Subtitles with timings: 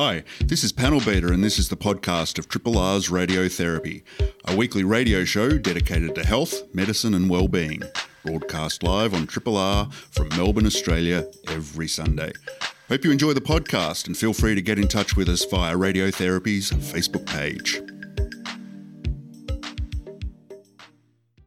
[0.00, 4.04] Hi, this is Panel Beater, and this is the podcast of Triple R's Radiotherapy,
[4.44, 7.82] a weekly radio show dedicated to health, medicine, and well-being.
[8.24, 12.30] Broadcast live on Triple R from Melbourne, Australia, every Sunday.
[12.88, 15.74] Hope you enjoy the podcast and feel free to get in touch with us via
[15.74, 17.82] Radiotherapy's Facebook page.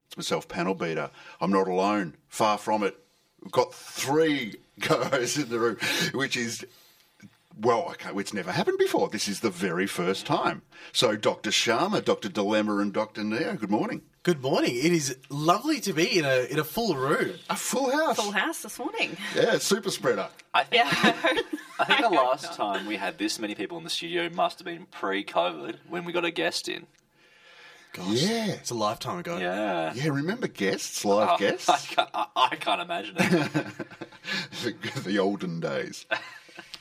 [0.08, 1.10] It's myself, Panel Beater.
[1.40, 2.18] I'm not alone.
[2.28, 2.98] Far from it.
[3.42, 5.78] We've got three co-hosts in the room,
[6.14, 6.66] which is
[7.60, 9.10] well, okay, it's never happened before.
[9.10, 10.62] This is the very first time.
[10.94, 11.50] So, Dr.
[11.50, 12.30] Sharma, Dr.
[12.30, 13.24] Dilemma, and Dr.
[13.24, 14.02] Neo, good morning.
[14.24, 14.76] Good morning.
[14.76, 17.36] It is lovely to be in a in a full room.
[17.50, 18.18] A full house.
[18.18, 19.18] Full house this morning.
[19.36, 20.30] Yeah, super spreader.
[20.54, 20.90] I think, Yeah.
[21.80, 24.66] I think the last time we had this many people in the studio must have
[24.66, 26.86] been pre-COVID when we got a guest in.
[27.94, 28.46] Gosh, Yeah.
[28.52, 29.38] it's a lifetime ago.
[29.40, 29.92] Yeah.
[29.96, 31.68] Yeah, remember guests, oh, live Oh, guests?
[31.70, 33.64] I can't, I, I can't imagine it.
[34.64, 36.06] the, the olden days.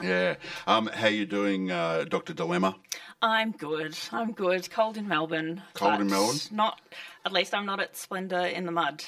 [0.03, 0.37] Yeah.
[0.67, 2.33] Um, how you doing, uh, Dr.
[2.35, 2.77] Dilemma?
[3.23, 3.99] I'm good.
[4.13, 4.71] I'm good.
[4.71, 5.63] Cold in Melbourne.
[5.75, 6.39] Cold in Melbourne?
[6.51, 6.81] Not.
[7.27, 9.05] At least I'm not at Splendour in the mud.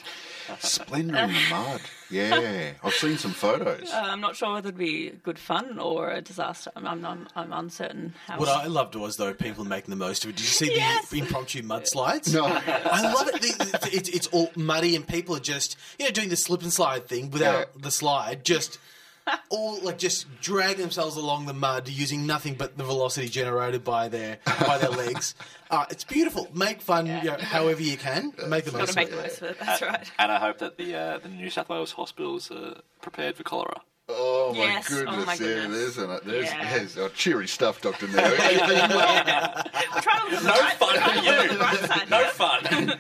[0.59, 1.81] Splendour in the mud.
[2.11, 2.73] Yeah.
[2.85, 3.91] I've seen some photos.
[3.91, 6.71] Uh, I'm not sure whether it'd be good fun or a disaster.
[6.77, 8.39] I'm, I'm, I'm, I'm uncertain how.
[8.39, 10.37] What I loved was though people making the most of it.
[10.37, 11.09] Did you see Yes.
[11.09, 12.35] the impromptu mudslides?
[12.35, 12.45] No.
[12.45, 13.41] I love it.
[13.41, 16.73] The- It's, it's all muddy and people are just you know doing the slip and
[16.73, 17.81] slide thing without Yeah.
[17.83, 18.79] the slide, just
[19.51, 24.09] all like just drag themselves along the mud using nothing but the velocity generated by
[24.09, 25.35] their by their legs.
[25.73, 26.47] Uh, it's beautiful.
[26.53, 28.35] Make fun you know, however you can.
[28.47, 29.13] Make the most of make it.
[29.13, 29.59] the most of it.
[29.59, 30.11] That's right.
[30.19, 33.81] And I hope that the uh, the New South Wales hospitals are prepared for cholera.
[34.07, 34.93] Oh, my Yes.
[34.93, 35.25] Oh, goodness.
[35.27, 35.95] my Yeah, goodness.
[35.95, 36.77] there's, an, there's, Yeah.
[36.77, 38.07] there's oh, cheery stuff, Dr.
[38.09, 38.17] Neo.
[38.23, 41.59] We're trying to look No fun trying for you.
[41.59, 42.29] the side No here.
[42.29, 42.99] fun.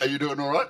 [0.00, 0.68] Are you doing all right?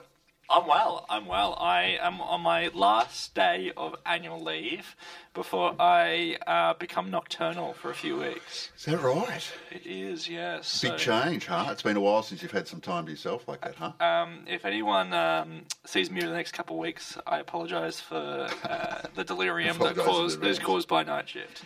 [0.51, 1.07] I'm well.
[1.09, 1.55] I'm well.
[1.61, 4.97] I am on my last day of annual leave
[5.33, 8.71] before I uh, become nocturnal for a few weeks.
[8.77, 9.43] Is that right?
[9.71, 10.81] It is, yes.
[10.83, 11.69] Big So- change, huh?
[11.71, 13.93] It's been a while since you've had some time to yourself like that, huh?
[14.05, 18.49] Um, if anyone um, sees me in the next couple of weeks, I apologise for
[18.65, 21.63] uh, the delirium that caused, the that is caused by night shift.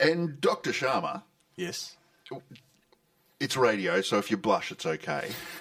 [0.00, 0.70] And Dr.
[0.72, 1.22] Sharma,
[1.56, 1.96] Yes.
[3.38, 5.30] it's radio, so if you blush, it's okay.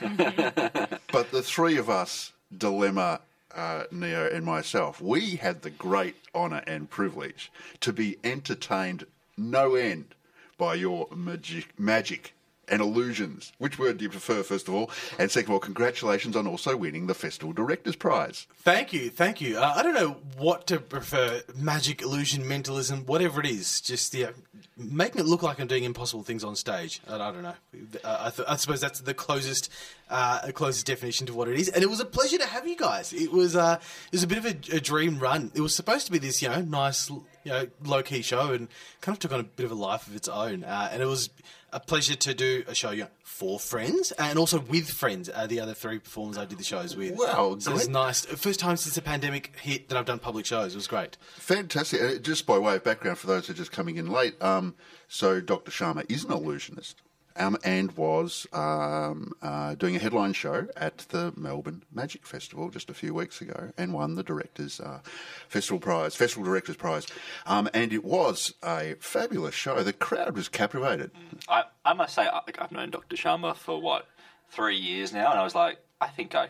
[1.12, 3.22] but the three of us, Dilemma,
[3.54, 9.06] uh, Neo, and myself, we had the great honour and privilege to be entertained
[9.38, 10.16] no end
[10.58, 12.34] by your magic, magic
[12.70, 13.54] and illusions.
[13.58, 14.92] Which word do you prefer, first of all?
[15.18, 18.48] And second of all, congratulations on also winning the Festival Directors Prize.
[18.58, 19.58] Thank you, thank you.
[19.58, 23.82] Uh, I don't know what to prefer: magic, illusion, mentalism, whatever it is.
[23.82, 24.32] Just yeah,
[24.78, 27.02] making it look like I'm doing impossible things on stage.
[27.08, 27.56] I, I don't know.
[28.04, 29.72] Uh, I, th- I suppose that's the closest,
[30.10, 31.70] uh, closest definition to what it is.
[31.70, 33.14] And it was a pleasure to have you guys.
[33.14, 35.52] It was, uh, it was a bit of a, a dream run.
[35.56, 38.68] It was supposed to be this, you know, nice, you know, low key show, and
[39.02, 40.64] kind of took on a bit of a life of its own.
[40.64, 41.30] Uh, and it was
[41.74, 45.30] a pleasure to do a show you know, for friends and also with friends.
[45.34, 47.16] Uh, the other three performers I did the shows with.
[47.18, 48.26] Wow, so it was nice.
[48.26, 50.74] First time since the pandemic hit that I've done public shows.
[50.74, 51.18] It was great.
[51.36, 52.02] Fantastic.
[52.02, 54.76] Uh, Just by way of background for those who are just coming in late, um,
[55.08, 55.72] so Dr.
[55.72, 57.02] Sharma is an illusionist
[57.38, 62.90] um, and was um, uh, doing a headline show at the Melbourne Magic Festival just
[62.90, 65.00] a few weeks ago and won the Directors uh,
[65.48, 67.08] Festival Prize, Festival Directors Prize.
[67.46, 69.82] Um, and it was a fabulous show.
[69.84, 71.12] The crowd was captivated.
[71.48, 73.16] I, I must say, I, I've known Dr.
[73.16, 74.08] Sharma for what
[74.50, 76.50] three years now, and I was like, I think I,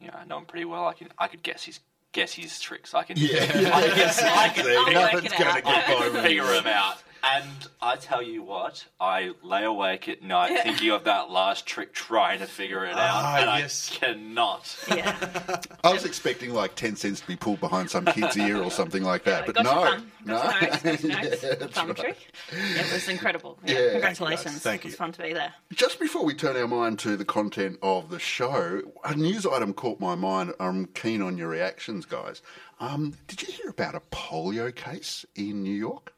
[0.00, 0.86] you know, I know him pretty well.
[0.86, 1.80] I can, I could guess his
[2.12, 2.94] guess his tricks.
[2.94, 6.20] I can, I can, I can, work Nothing's it gonna get I by can me.
[6.22, 6.96] figure him out.
[7.22, 7.46] And
[7.82, 10.62] I tell you what, I lay awake at night Yeah.
[10.62, 13.90] thinking of that last trick, trying to figure it out, Ah, and yes.
[13.92, 14.76] I cannot.
[14.88, 15.60] Yeah.
[15.84, 19.02] I was expecting like 10 cents to be pulled behind some kid's ear or something
[19.02, 19.80] like that, but got no.
[19.80, 20.12] your thumb.
[20.24, 20.34] No.
[20.34, 20.82] Got your nose.
[20.82, 21.42] Got your nose.
[21.42, 21.96] Yeah, that's thumb right.
[21.96, 22.30] trick.
[22.52, 23.58] Yeah, it was incredible.
[23.64, 23.90] Yeah, Yeah.
[23.92, 24.58] congratulations.
[24.60, 24.88] Thank you.
[24.88, 25.54] It was fun to be there.
[25.72, 29.74] Just before we turn our mind to the content of the show, a news item
[29.74, 30.52] caught my mind.
[30.60, 32.42] I'm keen on your reactions, guys.
[32.80, 36.12] Um, did you hear about a polio case in New York?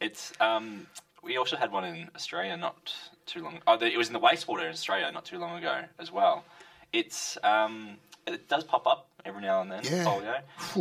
[0.00, 0.86] It's um,
[1.22, 2.92] we also had one in Australia not
[3.26, 3.58] too long.
[3.66, 6.44] Oh, it was in the wastewater in Australia not too long ago as well.
[6.92, 7.96] It's um,
[8.26, 10.04] it does pop up every now and then, Yeah.
[10.04, 10.40] polio,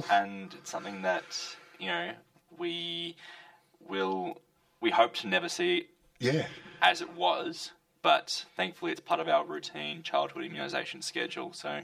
[0.10, 1.26] and it's something that
[1.80, 2.12] you know
[2.58, 3.16] we
[3.88, 4.42] will
[4.82, 5.88] we hope to never see
[6.20, 6.48] Yeah.
[6.82, 11.54] as it was, but thankfully it's part of our routine childhood immunisation schedule.
[11.54, 11.82] So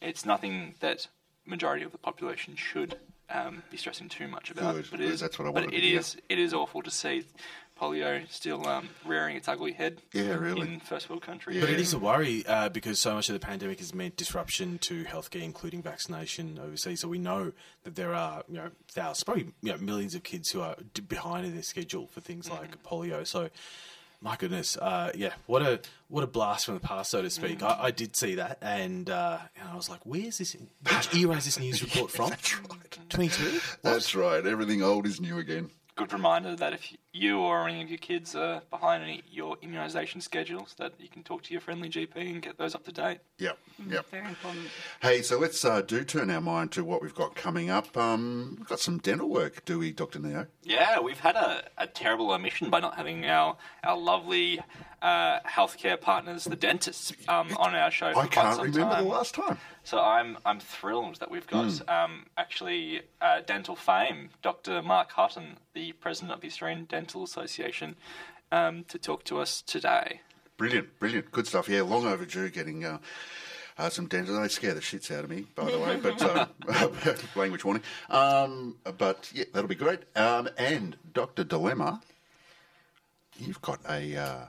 [0.00, 1.06] it's nothing that
[1.44, 2.96] majority of the population should
[3.30, 4.74] um, be stressing too much about.
[4.74, 5.98] Good, but it that's what I but wanted it to hear.
[6.00, 7.24] is it is awful to see
[7.80, 10.02] polio still um, rearing its ugly head.
[10.12, 10.74] Yeah, really.
[10.74, 11.60] In first world countries.
[11.60, 14.78] But it is a worry uh, because so much of the pandemic has meant disruption
[14.78, 17.00] to healthcare, including vaccination overseas.
[17.00, 17.52] So we know
[17.84, 20.76] that there are you know thousands, probably you know, millions of kids who are
[21.08, 23.26] behind in their schedule for things like polio.
[23.26, 23.48] So.
[24.22, 27.62] My goodness, uh, yeah, what a what a blast from the past, so to speak.
[27.62, 30.54] I, I did see that, and, uh, and I was like, "Where's this?
[30.54, 32.28] Which era is this news report from?
[32.30, 32.98] That's right.
[33.08, 33.60] Twenty two?
[33.82, 34.44] That's right.
[34.44, 35.70] Everything old is new again.
[35.96, 40.22] Good reminder that if you or any of your kids are behind any, your immunisation
[40.22, 43.18] schedules, that you can talk to your friendly GP and get those up to date.
[43.38, 43.58] Yep.
[43.88, 44.10] Yep.
[44.10, 44.66] Very important.
[45.02, 47.96] Hey, so let's uh, do turn our mind to what we've got coming up.
[47.96, 50.20] Um, we've got some dental work, do we, Dr.
[50.20, 50.46] Neo?
[50.62, 54.60] Yeah, we've had a, a terrible omission by not having our our lovely
[55.02, 58.12] uh, healthcare partners, the dentists, um, on our show.
[58.12, 59.04] For I quite can't remember time.
[59.04, 59.58] the last time.
[59.90, 61.90] So I'm I'm thrilled that we've got Hmm.
[61.90, 64.82] um, actually uh, dental fame, Dr.
[64.82, 67.96] Mark Hutton, the president of the Australian Dental Association,
[68.52, 70.20] um, to talk to us today.
[70.56, 71.32] Brilliant, brilliant.
[71.32, 71.68] Good stuff.
[71.68, 72.98] Yeah, long overdue getting uh,
[73.78, 74.40] uh, some dental.
[74.40, 76.46] They scare the shits out of me, by the way, but uh,
[77.34, 77.82] language warning.
[78.10, 80.02] Um, but yeah, that'll be great.
[80.14, 81.42] Um, and Dr.
[81.42, 82.00] Dilemma,
[83.40, 84.16] you've got a.
[84.16, 84.44] Uh,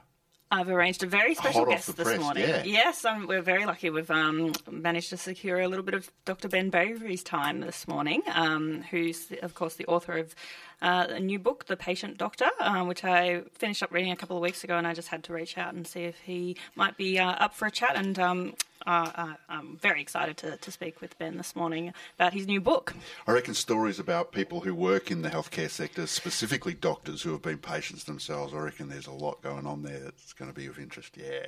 [0.52, 2.48] I've arranged a very special Hot guest this press, morning.
[2.48, 2.64] yeah.
[2.64, 3.90] Yes, um, we're very lucky.
[3.90, 6.50] We've um, managed to secure a little bit of Dr.
[6.50, 10.36] Ben Bravery's time this morning, um, who's, of course, the author of
[10.82, 14.36] uh, a new book, The Patient Doctor, um, which I finished up reading a couple
[14.36, 16.98] of weeks ago, and I just had to reach out and see if he might
[16.98, 17.96] be uh, up for a chat.
[17.96, 18.54] And um,
[18.86, 22.60] uh, uh, I'm very excited to, to speak with Ben this morning about his new
[22.60, 22.96] book.
[23.28, 27.42] I reckon stories about people who work in the healthcare sector, specifically doctors who have
[27.42, 28.54] been patients themselves.
[28.54, 31.16] I reckon there's a lot going on there that's going to be of interest.
[31.16, 31.48] Yeah.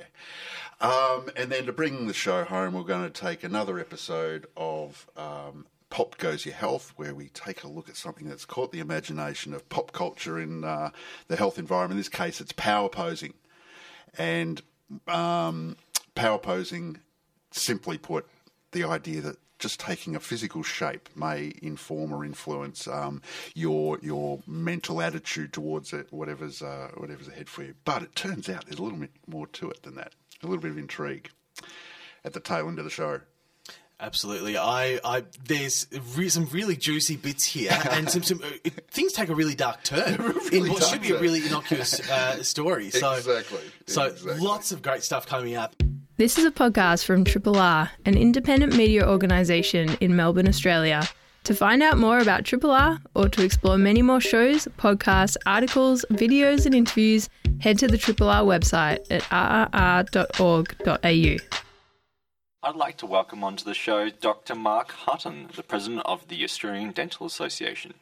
[0.80, 5.08] Um, and then to bring the show home, we're going to take another episode of
[5.16, 8.80] um, Pop Goes Your Health, where we take a look at something that's caught the
[8.80, 10.90] imagination of pop culture in uh,
[11.28, 11.92] the health environment.
[11.92, 13.32] In this case, it's power posing.
[14.18, 14.60] And
[15.06, 15.76] um,
[16.16, 16.98] power posing,
[17.52, 18.26] simply put,
[18.72, 23.22] the idea that just taking a physical shape may inform or influence um,
[23.54, 27.74] your your mental attitude towards it, whatever's uh, whatever's ahead for you.
[27.84, 30.12] But it turns out there's a little bit more to it than that.
[30.42, 31.30] A little bit of intrigue
[32.24, 33.20] at the tail end of the show.
[34.00, 34.56] Absolutely.
[34.58, 35.86] I, I there's
[36.16, 39.54] re- some really juicy bits here, and some, some uh, it, things take a really
[39.54, 42.90] dark turn really in what should be a really innocuous uh, story.
[42.90, 43.60] So, Exactly.
[43.86, 44.40] So Exactly.
[44.40, 45.74] lots of great stuff coming up.
[46.16, 51.08] This is a podcast from Triple R, an independent media organisation in Melbourne, Australia.
[51.44, 56.04] To find out more about Triple R or to explore many more shows, podcasts, articles,
[56.10, 57.28] videos, and interviews,
[57.60, 59.22] head to the Triple R website at
[60.32, 61.63] rrr.org.au.
[62.66, 64.54] I'd like to welcome onto the show Dr.
[64.54, 67.92] Mark Hutton, the president of the Australian Dental Association.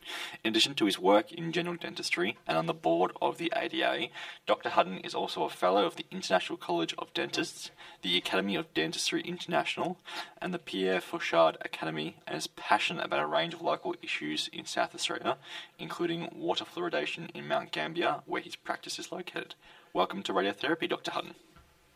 [0.44, 4.06] In addition to his work in general dentistry and on the board of the ADA,
[4.46, 4.68] Dr.
[4.68, 7.72] Hutton is also a fellow of the International College of Dentists,
[8.02, 9.98] the Academy of Dentistry International,
[10.40, 14.64] and the Pierre Fauchard Academy, and is passionate about a range of local issues in
[14.64, 15.38] South Australia,
[15.80, 19.56] including water fluoridation in Mount Gambier, where his practice is located.
[19.92, 21.10] Welcome to Radiotherapy, Dr.
[21.10, 21.34] Hutton.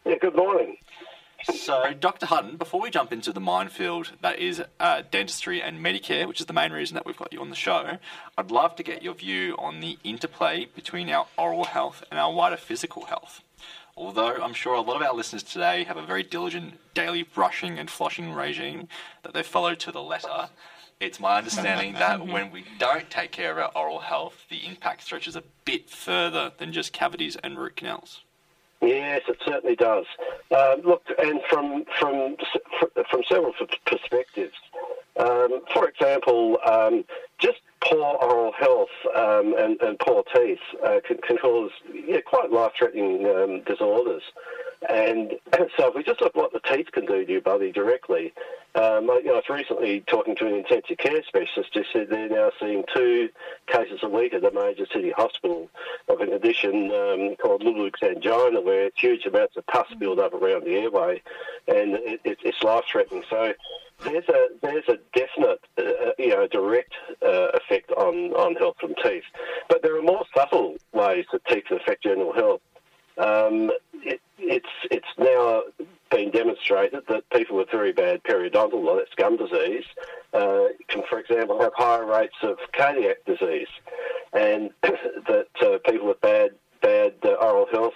[0.04, 0.78] Yeah, good morning.
[1.44, 2.26] So, Dr.
[2.26, 6.46] Hutton, before we jump into the minefield that is uh, dentistry and Medicare, which is
[6.46, 7.98] the main reason that we've got you on the show,
[8.38, 12.32] I'd love to get your view on the interplay between our oral health and our
[12.32, 13.42] wider physical health.
[13.96, 17.78] Although I'm sure a lot of our listeners today have a very diligent daily brushing
[17.78, 18.88] and flossing regime
[19.22, 20.50] that they follow to the letter,
[21.00, 25.02] it's my understanding that when we don't take care of our oral health, the impact
[25.02, 28.22] stretches a bit further than just cavities and root canals.
[28.82, 30.04] Yes, it certainly does.
[30.54, 32.36] Um, look, and from from
[33.10, 33.52] from several
[33.86, 34.54] perspectives.
[35.18, 37.04] Um, for example, um,
[37.38, 41.70] just poor oral health um, and, and poor teeth uh, can, can cause
[42.06, 44.22] yeah, quite life-threatening um, disorders.
[44.88, 45.32] And
[45.76, 48.32] so, if we just look at what the teeth can do to your body directly,
[48.74, 52.08] um, I, you know, I was recently talking to an intensive care specialist who said
[52.10, 53.30] they're now seeing two
[53.66, 55.70] cases a week at the major city hospital
[56.08, 60.64] of a condition um, called Ludwig's angina, where huge amounts of pus build up around
[60.64, 61.22] the airway,
[61.68, 63.24] and it, it, it's life-threatening.
[63.30, 63.54] So
[64.04, 66.92] there's a there's a definite uh, you know direct
[67.22, 69.24] uh, effect on, on health from teeth,
[69.68, 72.60] but there are more subtle ways that teeth affect general health.
[73.18, 73.70] Um,
[74.02, 75.62] it, it's it's now
[76.10, 79.84] been demonstrated that people with very bad periodontal, that's gum disease,
[80.32, 83.68] uh, can, for example, have higher rates of cardiac disease,
[84.32, 86.50] and that uh, people with bad
[86.82, 87.94] bad uh, oral health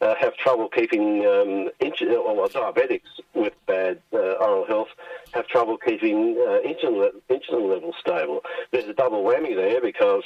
[0.00, 3.00] uh, have trouble keeping um, insulin, or diabetics
[3.34, 4.88] with bad uh, oral health
[5.32, 8.42] have trouble keeping uh, insulin, insulin levels stable.
[8.78, 10.22] There's a double whammy there because,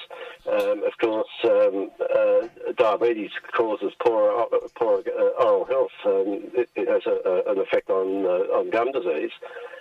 [0.46, 5.90] um, of course, um, uh, diabetes causes poor poor uh, oral health.
[6.04, 9.30] Um, it, it, has a, a, an effect on uh, on gum disease.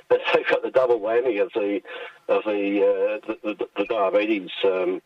[0.10, 1.82] So you've got the double whammy of the
[2.30, 4.52] of the uh, the, the, the, diabetes.
[4.64, 5.02] Um,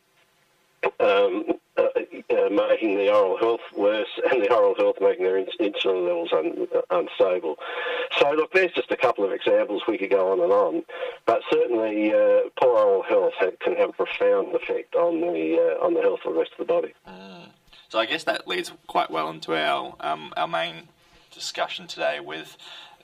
[0.99, 1.45] um,
[1.77, 6.67] uh, making the oral health worse and the oral health making their insulin levels un,
[6.89, 7.57] unstable.
[8.19, 10.83] So, look, there's just a couple of examples we could go on and on,
[11.25, 15.93] but certainly uh, poor oral health can have a profound effect on the uh, on
[15.93, 16.93] the health of the rest of the body.
[17.07, 17.49] Mm.
[17.89, 20.89] So, I guess that leads quite well into our um, our main
[21.31, 22.57] discussion today with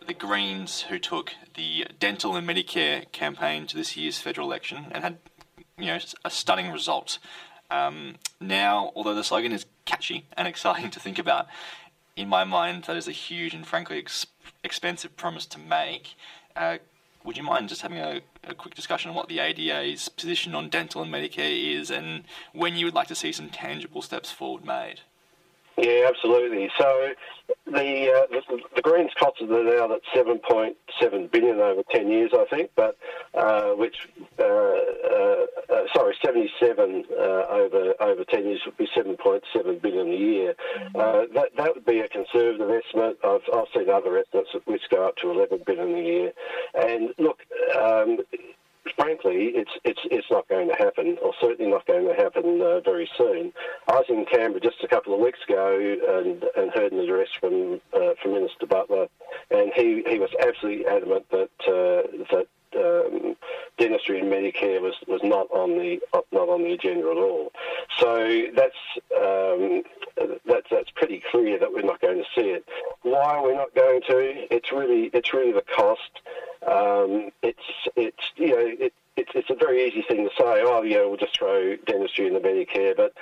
[0.06, 5.04] the Greens, who took the dental and Medicare campaign to this year's federal election and
[5.04, 5.18] had
[5.78, 7.20] you know a stunning result.
[7.72, 11.48] Um, now, although the slogan is catchy and exciting to think about,
[12.16, 14.28] in my mind, that is a huge and frankly ex-
[14.64, 16.16] expensive promise to make.
[16.56, 16.78] Uh,
[17.24, 20.70] would you mind just having a, a, quick discussion on what the ADA's position on
[20.70, 24.66] dental and Medicare is and when you would like to see some tangible steps forward
[24.66, 25.02] made?
[25.82, 26.70] Yeah, absolutely.
[26.78, 27.10] So
[27.66, 32.46] the, uh, the, the Greens costed it now at 7.7 billion over 10 years, I
[32.46, 32.98] think, but
[33.34, 34.08] uh, which
[34.38, 40.16] uh, uh, uh sorry, 77 uh, over over 10 years would be 7.7 billion a
[40.16, 40.56] year.
[40.94, 43.18] that that would be a conservative estimate.
[43.24, 46.34] I've, I've seen other estimates which go up to 11 billion a year.
[46.76, 47.40] And look.
[47.76, 48.20] Um,
[49.12, 52.80] frankly, it's it's it's not going to happen, or certainly not going to happen uh,
[52.82, 53.52] very soon.
[53.88, 57.28] I was in Canberra just a couple of weeks ago and, and heard an address
[57.40, 59.08] from uh, from Minister Butler,
[59.50, 63.36] and he, he was absolutely adamant that uh, that um,
[63.78, 66.00] dentistry and Medicare was, was not on the
[66.32, 67.52] not on the agenda at all.
[68.00, 68.76] So that's
[69.18, 69.84] um,
[70.46, 72.66] that's that's pretty clear that we're not going to see it.
[73.02, 74.54] Why we're we not going to?
[74.54, 76.22] It's really it's really the cost.
[76.66, 77.60] Um, it's
[77.96, 80.64] it's you know it, it's, it's a very easy thing to say.
[80.66, 82.96] Oh, yeah, we'll just throw dentistry in the Medicare.
[82.96, 83.14] But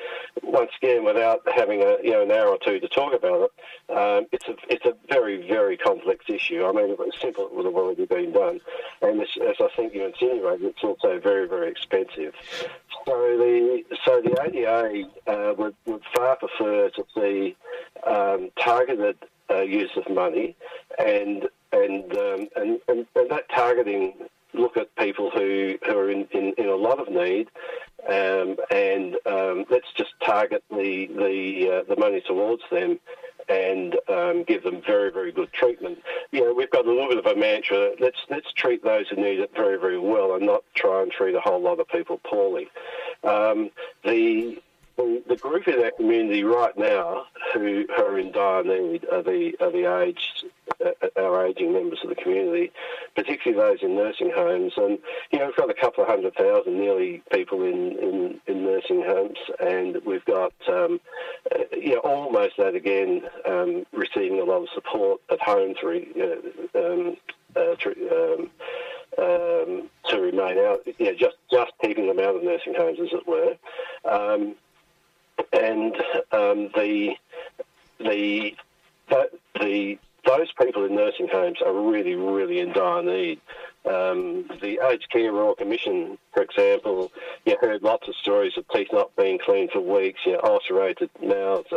[0.44, 3.96] once again, without having a you know an hour or two to talk about it,
[3.96, 6.66] um, it's a it's a very very complex issue.
[6.66, 8.62] I mean, it was simple, it would have already been done.
[9.02, 12.34] And as, as I think you insinuated, it's also very very expensive.
[13.06, 17.56] So the so the ADA uh, would would far prefer to see
[18.08, 19.18] um, targeted
[19.52, 20.56] uh, use of money
[20.98, 24.14] and and, um, and, and and that targeting
[24.54, 27.48] look at people who, who are in, in, in a lot of need
[28.08, 33.00] um, and um, let's just target the the, uh, the money towards them
[33.50, 36.00] and um, give them very very good treatment.
[36.32, 37.92] You know, we've got a little bit of a mantra.
[38.00, 41.36] Let's let's treat those who need it very very well and not try and treat
[41.36, 42.70] a whole lot of people poorly.
[43.24, 43.72] Um,
[44.04, 44.62] the
[45.00, 49.24] the, the group in our community right now who, who are in dire need are
[49.24, 50.46] the, are the aged,
[50.86, 52.72] uh, our ageing members of the community,
[53.16, 54.74] particularly those in nursing homes.
[54.76, 55.00] And,
[55.32, 59.02] you know, we've got a couple of hundred thousand nearly people in, in, in nursing
[59.02, 61.00] homes, and we've got, um,
[61.54, 66.06] uh, you know, almost that again, um, receiving a lot of support at home through,
[66.76, 67.18] uh, um,
[67.56, 68.50] uh, through um,
[69.18, 73.10] um, to remain out, you know, just just keeping them out of nursing homes, as
[73.12, 73.56] it were.
[74.10, 74.56] Um,
[75.54, 75.96] and
[76.32, 77.16] um, the
[78.00, 78.54] the
[79.60, 83.40] the those people in nursing homes are really, really in dire need.
[83.86, 87.12] Um, the Aged Care Royal Commission, for example,
[87.46, 91.10] you heard lots of stories of teeth not being cleaned for weeks, you know, ulcerated
[91.24, 91.70] mouths,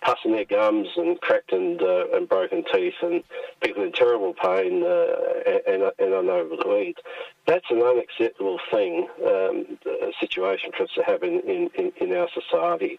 [0.00, 3.22] pus in their gums and cracked and, uh, and broken teeth and
[3.60, 6.98] people in terrible pain uh, and, and unable to eat.
[7.46, 9.78] That's an unacceptable thing, um,
[10.20, 12.98] situation for us to have in, in, in, our society.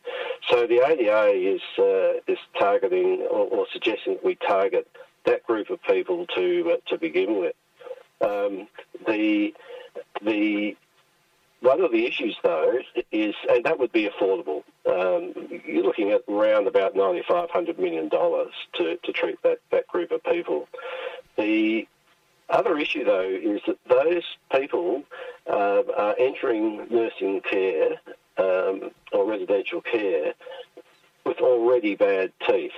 [0.49, 4.87] So the ADA is, uh, is targeting or, or, suggesting that we target
[5.25, 7.55] that group of people to, uh, to begin with.
[8.21, 8.67] Um,
[9.07, 9.53] the,
[10.21, 10.75] the
[11.61, 12.79] one of the issues, though,
[13.11, 14.63] is, and that would be affordable.
[14.85, 15.33] Um,
[15.65, 20.67] you're looking at around about $9,500 million to, to treat that, that group of people.
[21.37, 21.87] The
[22.49, 25.03] other issue, though, is that those people
[25.49, 27.91] uh, are entering nursing care
[28.37, 30.33] um, or residential care
[31.25, 32.71] with already bad teeth.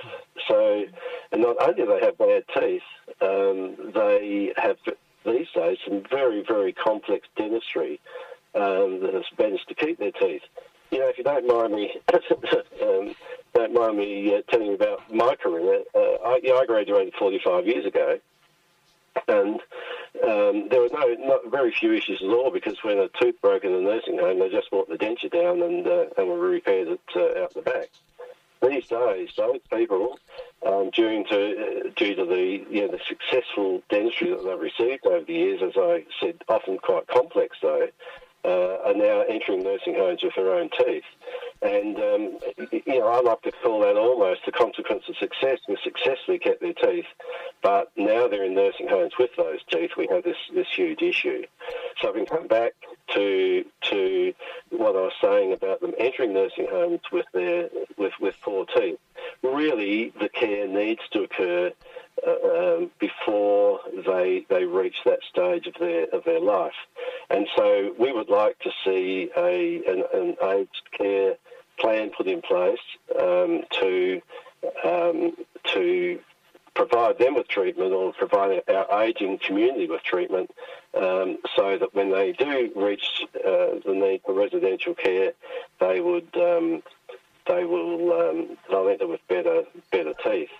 [0.48, 0.84] So,
[1.30, 2.82] and not only do they have bad teeth,
[3.20, 4.76] um, they have
[5.24, 8.00] these days some very, very complex dentistry
[8.54, 10.42] um, that has managed to keep their teeth.
[10.90, 11.94] You know, if you don't mind me,
[12.82, 13.14] um,
[13.54, 15.82] don't mind me uh, telling you about my career.
[15.94, 18.18] Uh, I, you know, I graduated 45 years ago,
[19.28, 19.60] and
[20.22, 23.64] um, there were no not very few issues at all because when a tooth broke
[23.64, 26.88] in the nursing home, they just brought the denture down and uh, and we repaired
[26.88, 27.88] it uh, out the back.
[28.62, 30.20] These days, those people,
[30.64, 35.06] um, due to uh, due to the you know, the successful dentistry that they've received
[35.06, 37.88] over the years, as I said, often quite complex though,
[38.44, 41.04] uh, are now entering nursing homes with their own teeth.
[41.62, 42.38] And, um,
[42.72, 45.58] you know, I like to call that almost the consequence of success.
[45.68, 47.06] We successfully kept their teeth,
[47.62, 49.92] but now they're in nursing homes with those teeth.
[49.96, 51.44] We have this, this huge issue.
[52.00, 52.72] So I can come back
[53.14, 54.34] to to
[54.70, 58.98] what I was saying about them entering nursing homes with their with, with poor teeth.
[59.42, 61.72] Really, the care needs to occur
[62.26, 66.72] uh, um, before they they reach that stage of their of their life,
[67.30, 71.21] and so we would like to see a an, an aged care
[71.78, 72.78] plan put in place
[73.18, 74.20] um, to
[74.84, 75.32] um,
[75.74, 76.18] to
[76.74, 80.50] provide them with treatment or provide our ageing community with treatment
[80.96, 85.32] um, so that when they do reach uh, the need for residential care,
[85.80, 86.82] they would um,
[87.46, 90.50] they will um, they'll enter with better better teeth.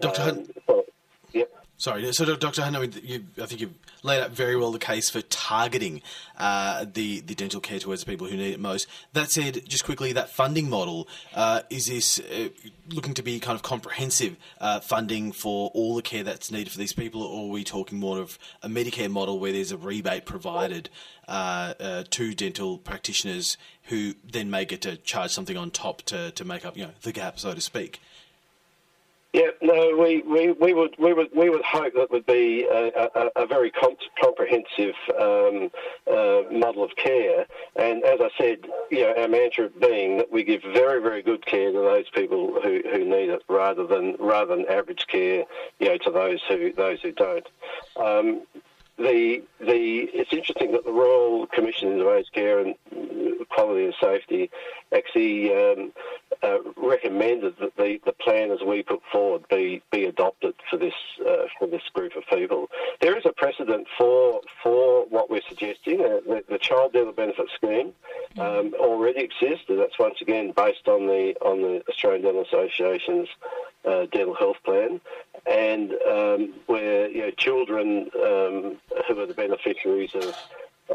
[0.00, 0.22] Dr.
[0.22, 0.86] Hutton, Um, but-
[1.32, 1.63] yep.
[1.76, 2.62] Sorry, so Dr.
[2.62, 6.02] Hutton, I, you, I think you've laid out very well the case for targeting
[6.38, 8.86] uh, the the dental care towards people who need it most.
[9.12, 12.50] That said, just quickly, that funding model uh, is this uh,
[12.90, 16.78] looking to be kind of comprehensive uh, funding for all the care that's needed for
[16.78, 20.26] these people, or are we talking more of a Medicare model where there's a rebate
[20.26, 20.90] provided
[21.26, 26.30] uh, uh, to dental practitioners who then may get to charge something on top to,
[26.30, 28.00] to make up you know the gap, so to speak?
[29.34, 33.08] Yeah, no, we, we, we would we would we would hope that would be a,
[33.16, 35.72] a, a very comp- comprehensive um,
[36.08, 37.44] uh, model of care.
[37.74, 38.58] And as I said,
[38.92, 42.60] you know, our mantra being that we give very very good care to those people
[42.62, 45.42] who, who need it, rather than rather than average care,
[45.80, 47.48] you know, to those who those who don't.
[47.96, 48.42] Um,
[48.96, 52.74] the the it's interesting that the Royal Commission into Aged Care and
[53.50, 54.50] Quality and Safety
[54.94, 55.92] actually um,
[56.42, 60.94] uh, recommended that the, the plan as we put forward be be adopted for this
[61.26, 62.68] uh, for this group of people.
[63.00, 66.00] There is a precedent for for what we're suggesting.
[66.00, 67.92] Uh, the, the Child Dental Benefit Scheme
[68.38, 73.28] um, already exists, and that's once again based on the on the Australian Dental Association's
[73.84, 75.00] uh, dental health plan,
[75.46, 78.76] and um, where you know children um,
[79.06, 80.34] who are the beneficiaries of,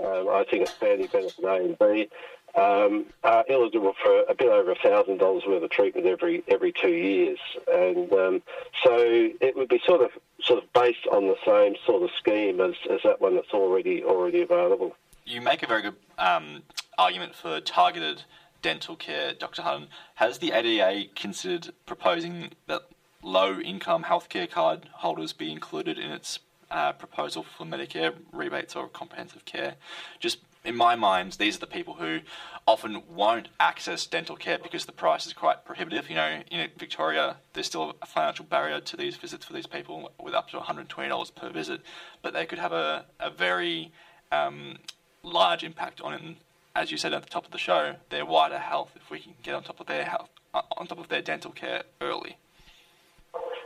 [0.04, 2.10] um, I think it's Family Benefit A and B,
[2.56, 6.94] um, are eligible for a bit over thousand dollars worth of treatment every every two
[6.94, 7.40] years,
[7.72, 8.42] and um,
[8.84, 8.98] so
[9.40, 12.74] it would be sort of sort of based on the same sort of scheme as,
[12.90, 14.96] as that one that's already already available.
[15.26, 16.64] You make a very good um,
[16.98, 18.24] argument for targeted
[18.62, 19.62] dental care, Dr.
[19.62, 19.88] Hutton.
[20.16, 22.84] Has the ADA considered proposing that
[23.22, 26.40] low income healthcare card holders be included in its
[26.72, 29.76] uh, proposal for Medicare rebates or comprehensive care?
[30.20, 32.20] Just in my mind, these are the people who
[32.68, 36.10] often won't access dental care because the price is quite prohibitive.
[36.10, 40.12] You know, in Victoria, there's still a financial barrier to these visits for these people
[40.22, 41.82] with up to $120 per visit,
[42.22, 43.92] but they could have a, a very
[44.32, 44.78] um,
[45.24, 46.36] large impact on,
[46.76, 49.34] as you said at the top of the show, their wider health if we can
[49.44, 52.38] get on top of their health, on top of their dental care early.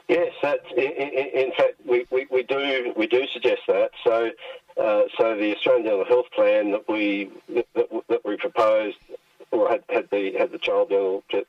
[0.10, 3.92] Yes, that's in, in, in fact we, we, we do we do suggest that.
[4.04, 4.32] So
[4.78, 7.68] uh, so the Australian Dental Health Plan that we that,
[8.10, 8.98] that we proposed
[9.54, 10.90] or had, had the had the Child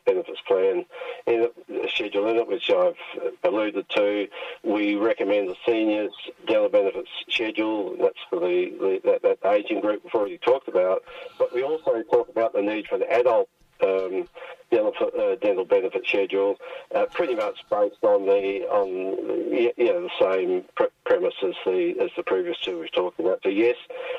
[0.04, 0.84] Benefits Plan
[1.26, 2.94] in it, schedule in it, which I've
[3.42, 4.28] alluded to.
[4.62, 6.12] We recommend the seniors
[6.46, 7.96] dental benefits schedule.
[8.00, 11.02] That's for the, the that, that ageing group we've already talked about.
[11.38, 13.48] But we also talk about the need for the adult
[13.85, 14.29] um,
[14.70, 16.57] dental, uh, dental benefit schedule,
[16.94, 21.55] uh, pretty much based on the on the, you know the same pre- premise as
[21.64, 23.40] the as the previous two we've talked about.
[23.42, 23.77] So yes,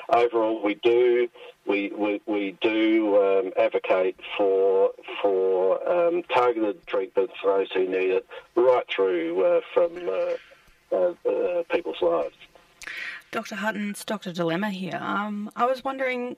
[0.10, 1.28] overall we do
[1.66, 8.12] we we, we do um, advocate for for um, targeted treatment for those who need
[8.12, 12.36] it, right through uh, from uh, uh, uh, people's lives.
[13.32, 13.56] Dr.
[13.56, 14.32] Hutton's Dr.
[14.32, 14.98] Dilemma here.
[15.02, 16.38] Um, I was wondering.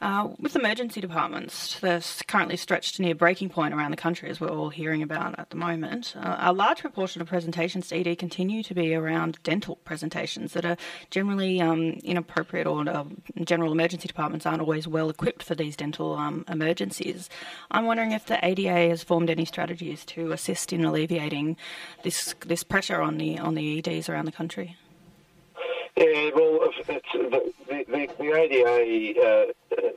[0.00, 4.48] Uh, with emergency departments, they're currently stretched near breaking point around the country, as we're
[4.48, 6.14] all hearing about at the moment.
[6.16, 10.64] Uh, a large proportion of presentations to ED continue to be around dental presentations that
[10.64, 10.78] are
[11.10, 13.04] generally um, inappropriate, or uh,
[13.44, 17.28] general emergency departments aren't always well equipped for these dental um, emergencies.
[17.70, 21.58] I'm wondering if the ADA has formed any strategies to assist in alleviating
[22.04, 24.76] this this pressure on the on the EDs around the country.
[25.96, 27.00] Yeah, well, the,
[27.68, 29.46] the, the ADA uh,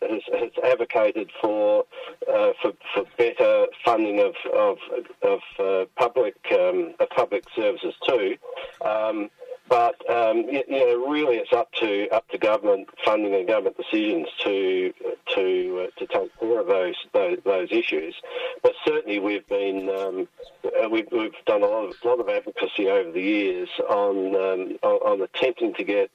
[0.01, 1.85] has, has advocated for,
[2.31, 4.77] uh, for for better funding of of,
[5.21, 8.35] of uh, public um, of public services too.
[8.83, 9.29] Um,
[9.73, 13.75] but um, you, you, know, really, it's up to up to government funding and government
[13.75, 14.93] decisions to
[15.33, 18.13] to uh, to take care of those, those, those issues.
[18.61, 20.27] But certainly, we've been um,
[20.63, 24.77] uh, we've, we've done a lot of lot of advocacy over the years on um,
[24.83, 26.11] on, on, attempting to get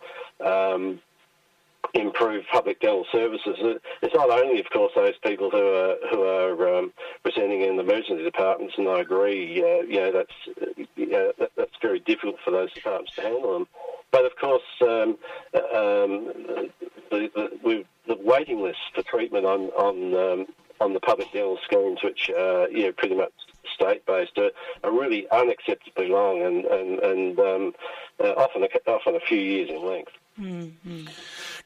[0.46, 1.00] um,
[1.94, 3.56] improve public dental services.
[4.02, 7.82] It's not only, of course, those people who are who are um, presenting in the
[7.82, 12.36] emergency departments, and I agree, uh, you know, that's you know, that, that's very difficult
[12.44, 13.66] for those departments to handle them.
[14.10, 15.18] But of course, um,
[15.54, 16.70] um,
[17.10, 20.46] the, the, the, waiting lists for treatment on on um,
[20.80, 23.32] on the public dental schemes, which uh, you know pretty much
[23.74, 24.50] state based, are,
[24.82, 27.72] are, really unacceptably long and and, and um,
[28.20, 30.12] uh, often a, often a few years in length.
[30.38, 31.06] Mm-hmm.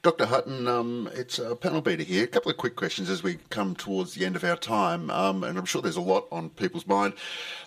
[0.03, 0.27] Dr.
[0.27, 2.25] Hutton, um, it's a panel beater here.
[2.25, 5.45] A couple of quick questions as we come towards the end of our time, um,
[5.45, 7.15] and I'm sure there's a lot on people's mind.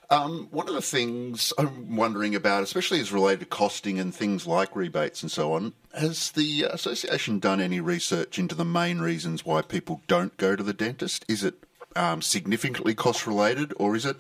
[0.10, 4.48] Um, one of the things I'm wondering about, especially as related to costing and things
[4.48, 9.46] like rebates and so on, has the association done any research into the main reasons
[9.46, 11.24] why people don't go to the dentist?
[11.28, 11.64] Is it
[11.96, 14.18] um, significantly cost related, or is it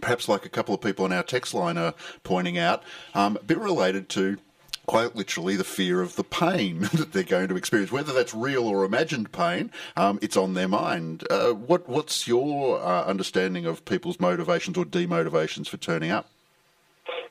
[0.00, 1.94] perhaps like a couple of people on our text line are
[2.24, 2.82] pointing out,
[3.14, 4.38] um, a bit related to
[4.86, 8.66] quite literally the fear of the pain that they're going to experience, whether that's real
[8.66, 9.70] or imagined pain.
[9.96, 11.24] Um, it's on their mind.
[11.30, 16.28] Uh, what what's your uh, understanding of people's motivations or demotivations for turning up?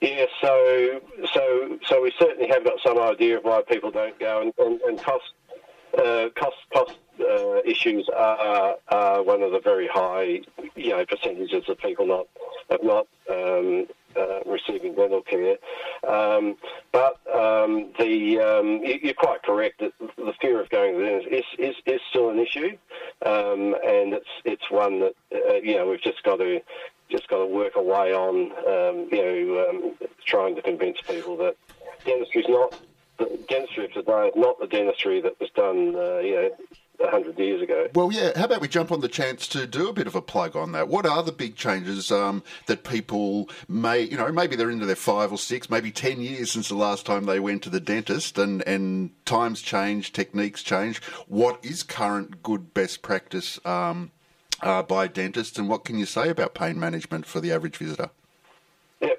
[0.02, 1.02] Yeah, so
[1.34, 4.82] so so we certainly have got some idea of why people don't go, and, and,
[4.82, 5.32] and cost
[5.98, 10.42] uh, cost cost uh, issues are, are, one of the very high
[10.76, 12.28] you know percentages of people not
[12.70, 15.58] have not um, uh, receiving dental care.
[16.08, 16.56] Um,
[16.92, 21.28] but um, the um, you're quite correct that the fear of going to the dentist
[21.32, 22.78] is, is, is still an issue,
[23.26, 26.62] um, and it's it's one that uh, you know we've just got to
[27.10, 28.52] just got to work away on.
[28.52, 29.94] Um, you know,
[30.26, 31.56] trying to convince people that
[32.06, 32.80] dentistry is not
[33.18, 36.50] the dentistry of today is not the dentistry that was done, uh, you know,
[36.98, 37.88] 100 years ago.
[37.94, 40.22] Well, yeah, how about we jump on the chance to do a bit of a
[40.22, 40.88] plug on that?
[40.88, 44.96] What are the big changes um, that people may, you know, maybe they're into their
[44.96, 48.38] five or six, maybe 10 years since the last time they went to the dentist
[48.38, 51.02] and, and times change, techniques change.
[51.28, 54.12] What is current good best practice um,
[54.62, 58.12] uh, by dentists and what can you say about pain management for the average visitor?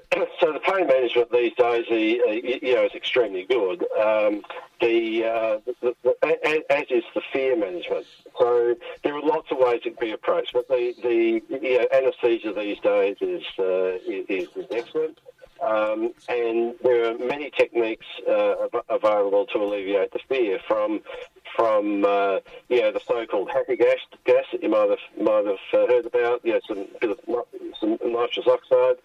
[0.40, 3.82] So the pain management these days, you know, is extremely good.
[3.98, 4.42] Um,
[4.80, 8.06] the, uh, the, the, as is the fear management.
[8.38, 11.86] So there are lots of ways it can be approached, but the the you know,
[11.92, 15.18] anaesthesia these days is, uh, is, is excellent.
[15.62, 21.00] Um, and there are many techniques uh, available to alleviate the fear, from
[21.56, 25.56] from uh, you know the so-called happy gas gas that you might have might have
[25.72, 27.18] uh, heard about, you know, some bit of
[27.82, 28.96] nitrous oxide,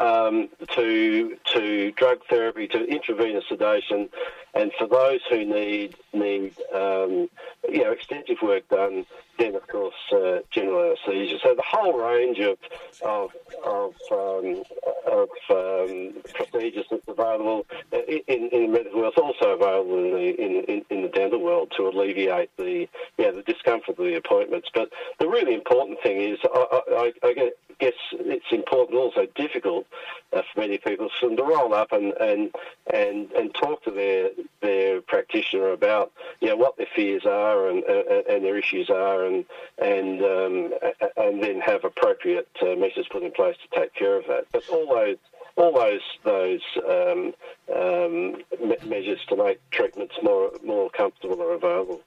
[0.00, 4.08] um, to to drug therapy, to intravenous sedation,
[4.54, 7.28] and for those who need need um,
[7.68, 9.06] you know extensive work done,
[9.38, 11.38] then of course uh, general anaesthesia.
[11.42, 12.58] So the whole range of
[13.04, 13.30] of
[13.64, 14.62] of, um,
[15.06, 20.28] of um, procedures that's available in, in the medical world is also available in the
[20.40, 24.68] in, in, the dental world to alleviate the yeah the discomfort of the appointments.
[24.74, 29.86] But the really important thing is I, I, I guess it's important also difficult
[30.32, 32.50] uh, for many people for them to roll up and, and
[32.92, 34.30] and and talk to their
[34.62, 39.25] their practitioner about you know what their fears are and and, and their issues are
[39.26, 39.44] and
[39.78, 40.72] and um,
[41.16, 44.46] and then have appropriate uh, measures put in place to take care of that.
[44.52, 45.16] But all those
[45.56, 47.34] all those those um,
[47.74, 48.42] um,
[48.86, 52.00] measures to make treatments more more comfortable are available.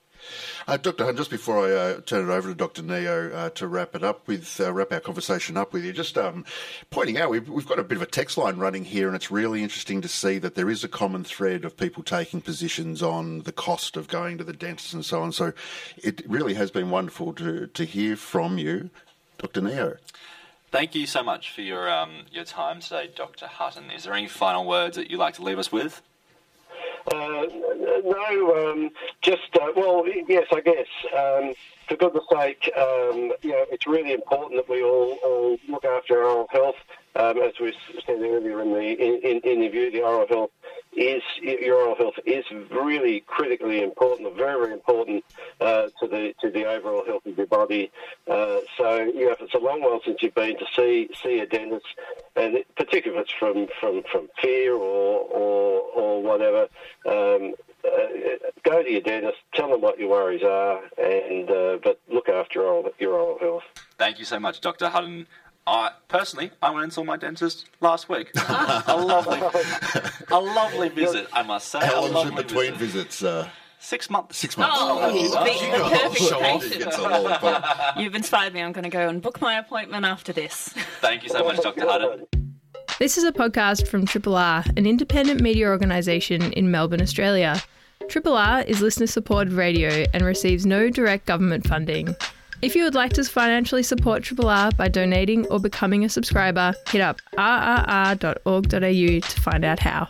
[0.67, 1.03] Uh, Dr.
[1.03, 2.82] Hutton, just before I uh, turn it over to Dr.
[2.82, 6.17] Neo uh, to wrap it up with, uh, wrap our conversation up with you, just
[6.17, 6.45] um,
[6.89, 9.32] pointing out we've, we've got a bit of a text line running here, and it's
[9.32, 13.41] really interesting to see that there is a common thread of people taking positions on
[13.41, 15.32] the cost of going to the dentist and so on.
[15.32, 15.53] So
[15.97, 18.89] it really has been wonderful to, to hear from you,
[19.38, 19.62] Dr.
[19.62, 19.97] Neo.
[20.71, 23.47] Thank you so much for your um, your time today, Dr.
[23.47, 23.89] Hutton.
[23.89, 26.03] Is there any final words that you'd like to leave us with?
[27.12, 27.45] Uh,
[28.03, 28.89] no, um,
[29.21, 30.88] just uh, well, yes, I guess.
[31.15, 31.53] Um,
[31.88, 36.19] for goodness sake, um, you know, it's really important that we all, all look after
[36.19, 36.75] our oral health.
[37.15, 37.73] Um, as we
[38.05, 40.51] said earlier in the in, in, interview, the oral health
[40.99, 45.23] is your oral health is really critically important, very very important
[45.62, 47.89] uh, to the to the overall health of your body.
[48.29, 51.39] Uh, so you know, if it's a long while since you've been to see see
[51.39, 51.85] a dentist,
[52.35, 56.67] and it, particularly if it's from from from fear or or, or whatever.
[57.07, 57.53] Um,
[57.85, 62.27] uh, go to your dentist, tell them what your worries are, and uh, but look
[62.27, 63.63] after your oral, your oral health.
[63.97, 64.89] Thank you so much, Dr.
[64.89, 65.27] Hutton.
[65.69, 68.32] I personally, I went and saw my dentist last week.
[68.36, 69.39] a lovely,
[70.29, 71.79] a lovely visit, I must say.
[71.79, 73.08] How long in between visit.
[73.08, 73.23] visits?
[73.23, 73.49] Uh...
[73.82, 74.38] Six months.
[74.38, 74.75] Six months.
[74.77, 77.97] Oh, oh the perfect patient.
[77.97, 78.62] You've inspired me.
[78.62, 80.69] I'm going to go and book my appointment after this.
[81.01, 81.86] Thank you so much, Dr.
[81.88, 82.25] Hutton.
[82.97, 87.62] This is a podcast from Triple R, an independent media organisation in Melbourne, Australia.
[88.10, 92.15] Triple R is listener supported radio and receives no direct government funding.
[92.62, 96.74] If you would like to financially support Triple R by donating or becoming a subscriber,
[96.89, 100.08] hit up rrr.org.au to find out how.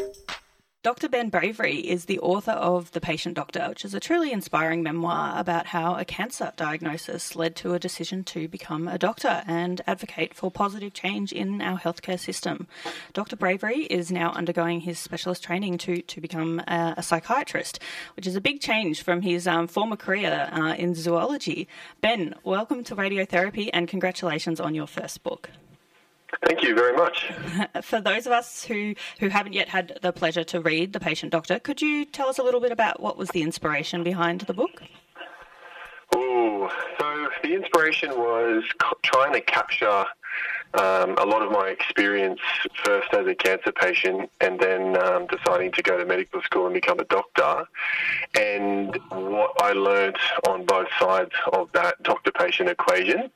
[0.81, 1.09] Dr.
[1.09, 5.37] Ben Bravery is the author of The Patient Doctor, which is a truly inspiring memoir
[5.37, 10.33] about how a cancer diagnosis led to a decision to become a doctor and advocate
[10.33, 12.65] for positive change in our healthcare system.
[13.11, 13.35] Dr.
[13.35, 17.79] Bravery is now undergoing his specialist training to, to become a, a psychiatrist,
[18.15, 21.67] which is a big change from his um, former career uh, in zoology.
[21.99, 25.49] Ben, welcome to Radiotherapy and congratulations on your first book.
[26.45, 27.31] Thank you very much.
[27.81, 31.31] For those of us who, who haven't yet had the pleasure to read The Patient
[31.31, 34.53] Doctor, could you tell us a little bit about what was the inspiration behind the
[34.53, 34.83] book?
[36.15, 38.63] Ooh, so the inspiration was
[39.03, 40.05] trying to capture
[40.75, 42.39] um, a lot of my experience
[42.83, 46.75] first as a cancer patient and then um, deciding to go to medical school and
[46.75, 47.65] become a doctor
[48.37, 53.31] and what I learned on both sides of that doctor patient equation.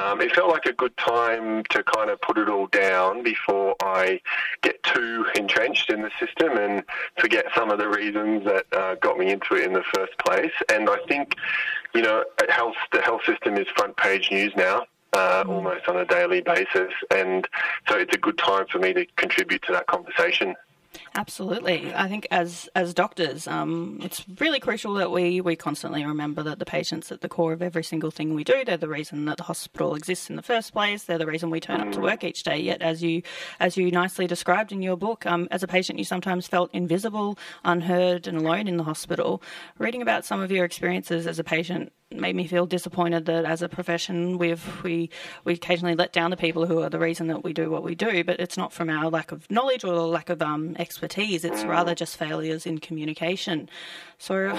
[0.00, 3.74] Um, it felt like a good time to kind of put it all down before
[3.82, 4.20] I
[4.62, 6.84] get too entrenched in the system and
[7.18, 10.52] forget some of the reasons that uh, got me into it in the first place.
[10.72, 11.34] And I think,
[11.92, 14.84] you know, health, the health system is front page news now
[15.18, 16.92] uh, almost on a daily basis.
[17.10, 17.46] And
[17.88, 20.54] so it's a good time for me to contribute to that conversation.
[21.14, 21.92] Absolutely.
[21.94, 26.58] I think as as doctors, um, it's really crucial that we, we constantly remember that
[26.58, 28.64] the patient's at the core of every single thing we do.
[28.64, 31.04] They're the reason that the hospital exists in the first place.
[31.04, 32.58] They're the reason we turn up to work each day.
[32.58, 33.22] Yet, as you
[33.60, 37.38] as you nicely described in your book, um, as a patient, you sometimes felt invisible,
[37.64, 39.42] unheard, and alone in the hospital.
[39.78, 43.60] Reading about some of your experiences as a patient made me feel disappointed that as
[43.60, 45.10] a profession we've we
[45.44, 47.94] we occasionally let down the people who are the reason that we do what we
[47.94, 51.44] do but it's not from our lack of knowledge or lack of um, expertise.
[51.44, 53.68] It's rather just failures in communication.
[54.18, 54.52] So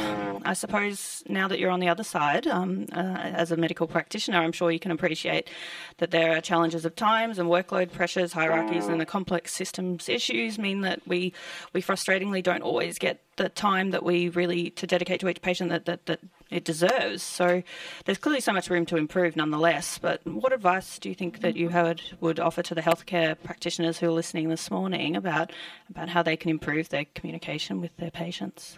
[0.46, 4.38] I suppose now that you're on the other side um, uh, as a medical practitioner
[4.38, 5.50] I'm sure you can appreciate
[5.98, 10.60] that there are challenges of times and workload pressures hierarchies and the complex systems issues
[10.60, 11.34] mean that we
[11.74, 15.70] we frustratingly don't always get the time that we really to dedicate to each patient
[15.70, 17.22] that, that, that it deserves.
[17.24, 17.64] So
[18.06, 20.00] there's clearly so much room to improve nonetheless.
[20.00, 24.00] But what advice do you think that you would, would offer to the healthcare practitioners
[24.00, 25.52] who are listening this morning about,
[25.90, 28.78] about how they can improve their communication with their patients?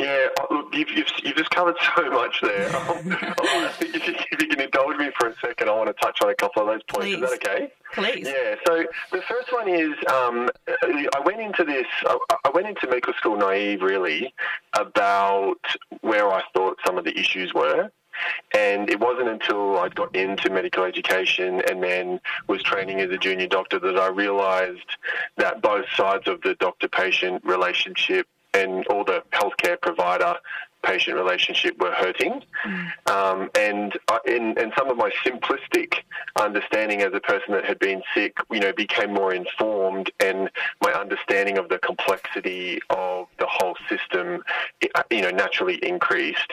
[0.00, 2.68] Yeah, uh, look, you've, you've, you've just covered so much there.
[3.80, 6.30] if, you, if, you, can indulge me for a second, I want to touch on
[6.30, 7.06] a couple of those points.
[7.06, 7.22] Please.
[7.22, 7.72] Is that okay?
[7.92, 8.26] Please.
[8.26, 8.54] Yeah.
[8.66, 11.86] So the first one is um, I went into this.
[12.06, 14.32] I went into medical school naive, really,
[14.78, 15.60] about
[16.00, 17.90] where I thought some of the issues were.
[18.54, 23.16] And it wasn't until I got into medical education and then was training as a
[23.16, 24.96] junior doctor that I realised
[25.36, 30.36] that both sides of the doctor-patient relationship and all the healthcare provider
[30.82, 32.42] patient relationship were hurting.
[32.64, 33.10] Mm.
[33.10, 35.94] Um, and in, and some of my simplistic
[36.38, 40.50] understanding as a person that had been sick, you know, became more informed, and
[40.82, 44.42] my understanding of the complexity of the whole system,
[45.10, 46.52] you know, naturally increased.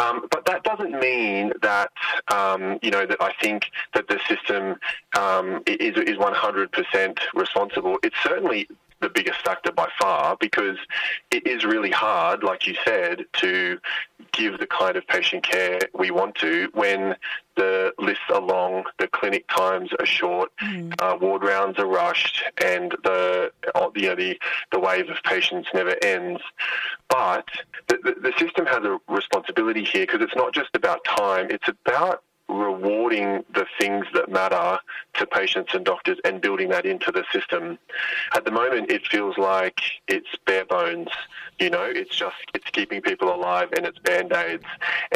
[0.00, 1.90] Um, but that doesn't mean that
[2.32, 4.76] um, you know that I think that the system
[5.18, 7.98] um, is is 100% responsible.
[8.02, 8.68] It's certainly
[9.02, 10.78] the biggest factor by far because
[11.30, 13.78] it is really hard, like you said, to
[14.32, 17.14] give the kind of patient care we want to when
[17.56, 20.94] the lists are long, the clinic times are short, mm.
[21.00, 23.52] uh, ward rounds are rushed, and the
[23.94, 24.38] you know the
[24.70, 26.40] the wave of patients never ends.
[27.08, 27.46] But
[27.88, 31.68] the, the, the system has a responsibility here because it's not just about time; it's
[31.68, 34.78] about rewarding the things that matter
[35.14, 37.78] to patients and doctors and building that into the system.
[38.34, 41.08] At the moment, it feels like it's bare bones.
[41.58, 44.64] You know, it's just it's keeping people alive and it's band aids,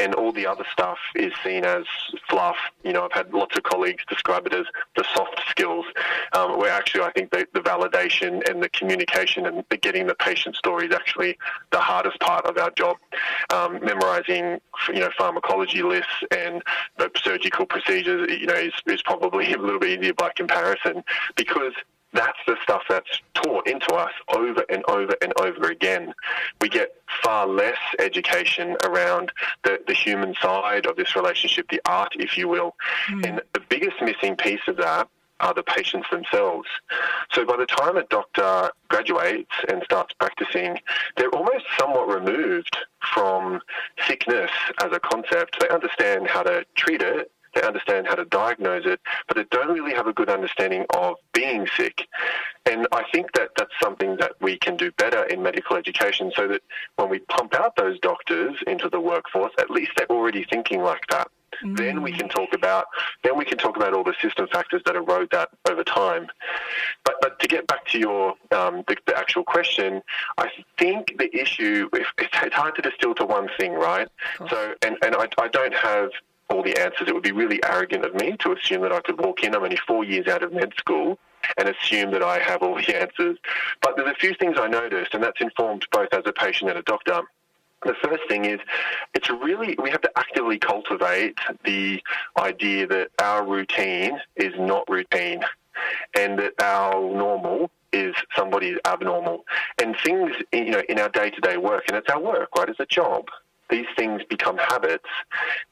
[0.01, 1.85] and all the other stuff is seen as
[2.29, 2.57] fluff.
[2.85, 5.85] You know, I've had lots of colleagues describe it as the soft skills,
[6.32, 10.14] um, where actually I think the, the validation and the communication and the getting the
[10.14, 11.38] patient story is actually
[11.70, 12.96] the hardest part of our job.
[13.52, 16.62] Um, memorizing, you know, pharmacology lists and
[16.98, 21.02] the surgical procedures, you know, is, is probably a little bit easier by comparison
[21.37, 21.72] because
[22.12, 26.14] that's the stuff that's taught into us over and over and over again.
[26.61, 29.32] We get far less education around
[29.64, 32.74] the, the human side of this relationship, the art, if you will.
[33.09, 33.26] Mm.
[33.26, 35.09] And the biggest missing piece of that
[35.40, 36.68] are the patients themselves.
[37.33, 40.79] So by the time a doctor graduates and starts practicing,
[41.16, 42.77] they're almost somewhat removed
[43.12, 43.61] from
[44.07, 44.51] sickness
[44.83, 45.59] as a concept.
[45.61, 49.72] They understand how to treat it, they understand how to diagnose it, but they don't
[49.72, 52.07] really have a good understanding of being sick.
[52.66, 56.46] And I think that that's something that we can do better in medical education so
[56.49, 56.61] that
[56.96, 61.07] when we pump out those doctors into the workforce, at least they're already thinking like
[61.11, 61.29] that.
[61.62, 62.87] Then we can talk about
[63.22, 66.28] then we can talk about all the system factors that erode that over time.
[67.04, 70.02] But but to get back to your um, the, the actual question,
[70.38, 74.09] I think the issue it's, it's hard to distill to one thing, right?
[74.50, 76.11] So and and I, I don't have
[76.50, 77.09] all the answers.
[77.09, 79.54] It would be really arrogant of me to assume that I could walk in.
[79.54, 81.18] I'm only four years out of med school
[81.59, 83.38] and assume that I have all the answers.
[83.82, 86.78] But there's a few things I noticed, and that's informed both as a patient and
[86.78, 87.22] a doctor.
[87.87, 88.61] The first thing is,
[89.14, 92.03] it's really, we have to actively cultivate the
[92.38, 95.42] idea that our routine is not routine
[96.18, 99.44] and that our normal is somebody's abnormal.
[99.81, 102.68] And things, you know, in our day to day work, and it's our work, right?
[102.68, 103.27] It's a job.
[103.68, 105.09] These things become habits.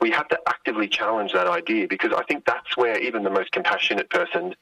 [0.00, 3.53] We have to actively challenge that idea because I think that's where even the most
[3.53, 4.55] compassionate person,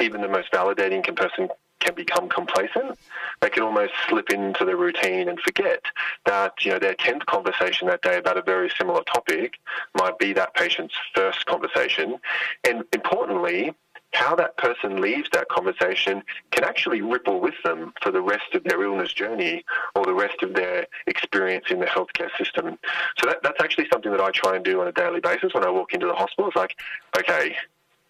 [0.00, 1.48] even the most validating person
[1.80, 2.98] can become complacent.
[3.40, 5.84] They can almost slip into the routine and forget
[6.26, 9.58] that you know their tenth conversation that day about a very similar topic
[9.94, 12.18] might be that patient's first conversation,
[12.66, 13.74] and importantly.
[14.12, 18.62] How that person leaves that conversation can actually ripple with them for the rest of
[18.62, 19.64] their illness journey
[19.96, 22.78] or the rest of their experience in the healthcare system.
[23.18, 25.64] So that, that's actually something that I try and do on a daily basis when
[25.64, 26.46] I walk into the hospital.
[26.46, 26.76] It's like,
[27.18, 27.56] okay,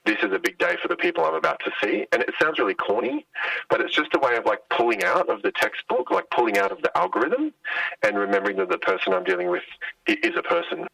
[0.04, 2.06] this is a big day for the people I'm about to see.
[2.12, 3.26] And it sounds really corny,
[3.70, 6.72] but it's just a way of like pulling out of the textbook, like pulling out
[6.72, 7.52] of the algorithm
[8.02, 9.62] and remembering that the person I'm dealing with
[10.06, 10.86] is a person.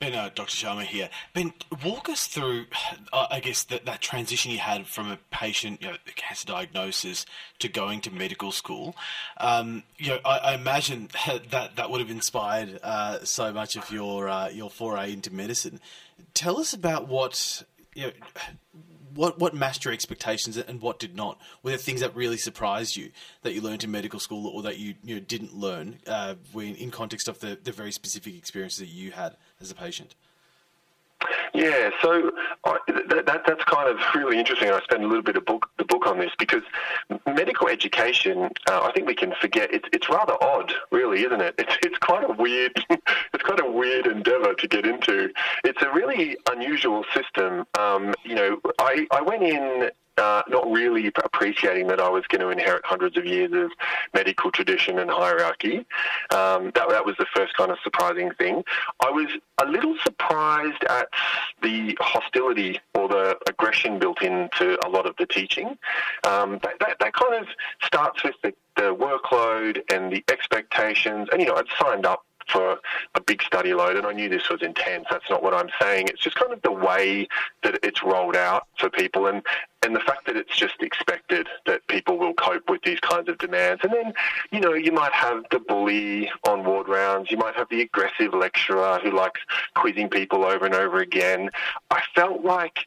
[0.00, 0.56] Ben, uh, Dr.
[0.56, 1.10] Sharma here.
[1.34, 1.52] Ben,
[1.84, 2.64] walk us through,
[3.12, 7.26] uh, I guess, that, that transition you had from a patient, you know, cancer diagnosis
[7.58, 8.96] to going to medical school.
[9.36, 11.10] Um, you know, I, I, imagine
[11.50, 15.80] that that would have inspired uh, so much of your uh, your foray into medicine.
[16.32, 17.62] Tell us about what
[17.94, 18.12] you know,
[19.14, 21.38] what what matched your expectations and what did not?
[21.62, 23.10] Were there things that really surprised you
[23.42, 26.74] that you learned in medical school or that you, you know, didn't learn uh, when,
[26.76, 30.14] in context of the, the very specific experiences that you had as a patient?
[31.52, 32.30] Yeah, so
[32.64, 32.78] I,
[33.30, 34.70] that, that, that's kind of really interesting.
[34.70, 36.62] I spent a little bit of book, the book on this because
[37.26, 39.72] medical education, uh, I think we can forget.
[39.72, 41.54] It's, it's rather odd, really, isn't it?
[41.70, 45.30] It's, it's quite a weird, it's quite a weird endeavour to get into.
[45.62, 47.66] It's a really unusual system.
[47.78, 49.90] Um, you know, I, I went in
[50.48, 53.70] not really appreciating that I was going to inherit hundreds of years of
[54.14, 55.78] medical tradition and hierarchy.
[56.30, 58.64] Um, that, that was the first kind of surprising thing.
[59.04, 59.28] I was
[59.62, 61.08] a little surprised at
[61.62, 65.78] the hostility or the aggression built into a lot of the teaching.
[66.24, 67.48] Um, that, that, that, kind of
[67.82, 71.28] starts with the, the workload and the expectations.
[71.32, 72.78] And, you know, I'd signed up for
[73.14, 75.06] a big study load, and I knew this was intense.
[75.10, 76.08] That's not what I'm saying.
[76.08, 77.28] It's just kind of the way
[77.62, 79.42] that it's rolled out for people, and
[79.82, 83.38] and the fact that it's just expected that people will cope with these kinds of
[83.38, 83.80] demands.
[83.82, 84.12] And then,
[84.50, 87.30] you know, you might have the bully on ward rounds.
[87.30, 89.40] You might have the aggressive lecturer who likes
[89.74, 91.50] quizzing people over and over again.
[91.90, 92.86] I felt like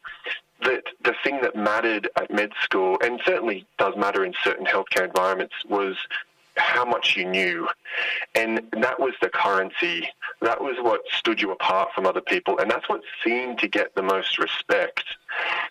[0.61, 5.05] that the thing that mattered at med school, and certainly does matter in certain healthcare
[5.05, 5.97] environments, was
[6.55, 7.67] how much you knew.
[8.35, 10.09] And that was the currency.
[10.41, 12.59] That was what stood you apart from other people.
[12.59, 15.03] And that's what seemed to get the most respect.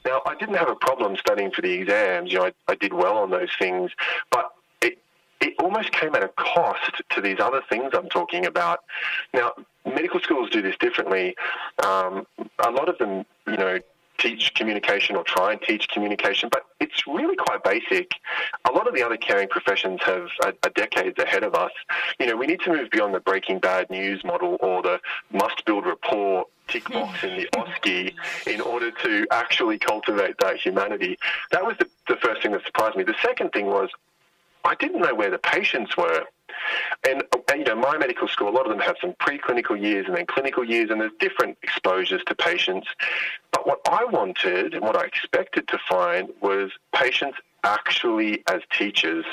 [0.05, 2.33] Now, I didn't have a problem studying for the exams.
[2.33, 3.90] You know, I, I did well on those things.
[4.31, 4.99] But it,
[5.40, 8.81] it almost came at a cost to these other things I'm talking about.
[9.33, 9.53] Now,
[9.85, 11.35] medical schools do this differently.
[11.85, 12.27] Um,
[12.64, 13.79] a lot of them, you know,
[14.18, 18.12] teach communication or try and teach communication, but it's really quite basic.
[18.68, 21.72] A lot of the other caring professions have a, a decades ahead of us.
[22.20, 25.01] You know, we need to move beyond the breaking bad news model or the
[25.33, 27.27] must build rapport tick box hmm.
[27.27, 28.14] in the OSCE
[28.46, 31.18] in order to actually cultivate that humanity.
[31.51, 33.05] That was the, the first thing that surprised me.
[33.05, 33.90] The second thing was
[34.64, 36.25] I didn't know where the patients were.
[37.09, 40.07] And, and, you know, my medical school, a lot of them have some preclinical years
[40.07, 42.88] and then clinical years, and there's different exposures to patients.
[43.51, 49.25] But what I wanted and what I expected to find was patients actually as teachers.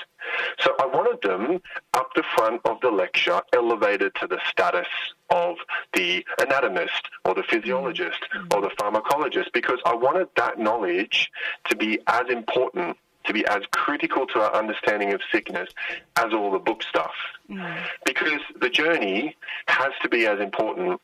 [0.59, 1.61] So I wanted them
[1.93, 4.87] up the front of the lecture, elevated to the status
[5.29, 5.55] of
[5.93, 8.47] the anatomist or the physiologist mm-hmm.
[8.53, 11.31] or the pharmacologist, because I wanted that knowledge
[11.69, 12.97] to be as important
[13.29, 15.69] to be as critical to our understanding of sickness
[16.17, 17.13] as all the book stuff.
[17.47, 17.77] Mm.
[18.03, 19.37] Because the journey
[19.67, 20.99] has to be as important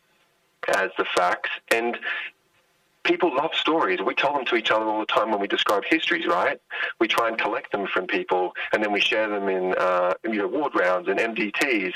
[0.75, 1.51] as the facts.
[1.71, 1.99] And
[3.03, 3.99] people love stories.
[4.03, 6.59] We tell them to each other all the time when we describe histories, right?
[6.99, 10.39] We try and collect them from people, and then we share them in uh, you
[10.39, 11.93] know ward rounds and MDTs.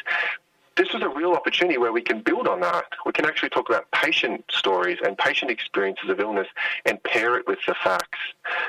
[0.80, 2.86] This was a real opportunity where we can build on that.
[3.06, 6.48] We can actually talk about patient stories and patient experiences of illness
[6.86, 8.18] and pair it with the facts.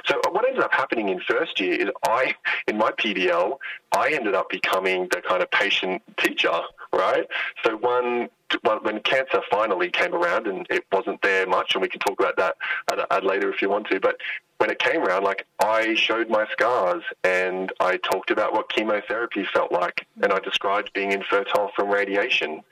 [0.06, 2.34] So what ended up happening in first year is I,
[2.66, 3.56] in my PBL,
[3.92, 6.61] I ended up becoming the kind of patient teacher,
[6.93, 7.26] right?
[7.64, 8.28] So one
[8.82, 12.36] when cancer finally came around and it wasn't there much, and we can talk about
[12.36, 12.57] that
[12.91, 14.01] at, at later if you want to.
[14.01, 14.16] But
[14.59, 19.47] when it came around, like I showed my scars and I talked about what chemotherapy
[19.53, 22.62] felt like, and I described being infertile from radiation,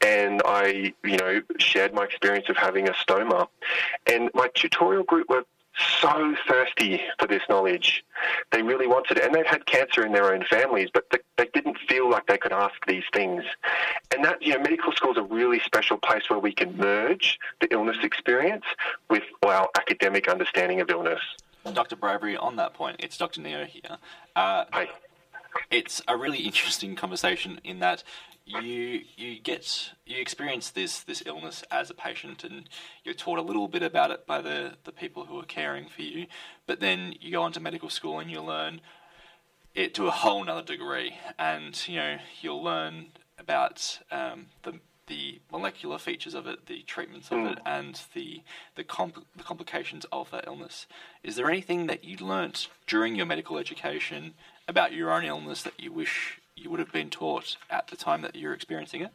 [0.00, 3.48] and I, you know, shared my experience of having a stoma,
[4.06, 5.44] and my tutorial group were
[6.00, 8.04] so thirsty for this knowledge.
[8.50, 9.24] They really wanted it.
[9.24, 12.38] And they've had cancer in their own families, but they, they didn't feel like they
[12.38, 13.44] could ask these things.
[14.14, 17.38] And that, you know, medical school is a really special place where we can merge
[17.60, 18.64] the illness experience
[19.08, 21.20] with our academic understanding of illness.
[21.72, 21.96] Dr.
[21.96, 23.40] Bravery, on that point, it's Dr.
[23.40, 23.98] Neo here.
[24.36, 24.88] Uh, Hi.
[25.70, 28.02] It's a really interesting conversation in that
[28.48, 32.68] you you get you experience this this illness as a patient and
[33.04, 36.02] you're taught a little bit about it by the the people who are caring for
[36.02, 36.26] you
[36.66, 38.80] but then you go on to medical school and you learn
[39.74, 43.06] it to a whole nother degree and you know you'll learn
[43.38, 47.52] about um, the the molecular features of it, the treatments of mm.
[47.52, 48.42] it, and the
[48.76, 50.86] the, comp- the complications of that illness.
[51.24, 54.34] Is there anything that you learnt during your medical education
[54.68, 58.22] about your own illness that you wish you would have been taught at the time
[58.22, 59.10] that you're experiencing it?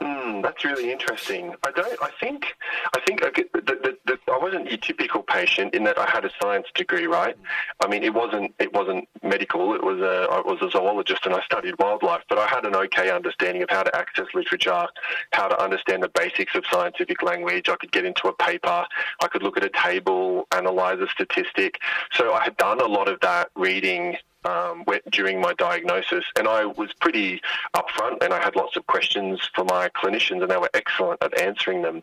[0.00, 1.54] Mm, that's really interesting.
[1.64, 2.02] I don't.
[2.02, 2.54] I think.
[2.94, 6.24] I think okay, the, the, the, I wasn't your typical patient in that I had
[6.24, 7.36] a science degree, right?
[7.82, 8.54] I mean, it wasn't.
[8.58, 9.74] It wasn't medical.
[9.74, 10.28] It was a.
[10.30, 13.70] I was a zoologist and I studied wildlife, but I had an okay understanding of
[13.70, 14.86] how to access literature,
[15.32, 17.68] how to understand the basics of scientific language.
[17.68, 18.86] I could get into a paper.
[19.22, 21.78] I could look at a table, analyze a statistic.
[22.12, 26.64] So I had done a lot of that reading um, during my diagnosis, and I
[26.64, 27.40] was pretty
[27.74, 31.38] upfront, and I had lots of questions for my clinicians, and they were excellent at
[31.38, 32.02] answering them.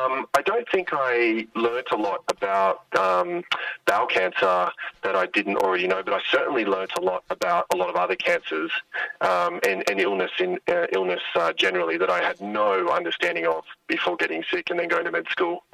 [0.00, 3.42] Um, I don't think I learnt a lot about um,
[3.86, 4.70] bowel cancer
[5.02, 7.96] that I didn't already know, but I certainly learnt a lot about a lot of
[7.96, 8.70] other cancers
[9.20, 13.64] um, and, and, illness in uh, illness uh, generally that I had no understanding of
[13.86, 15.64] before getting sick and then going to med school.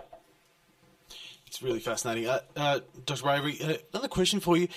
[1.47, 2.29] It's really fascinating.
[2.29, 3.23] Uh, uh Dr.
[3.23, 4.69] Bravery, uh, another question for you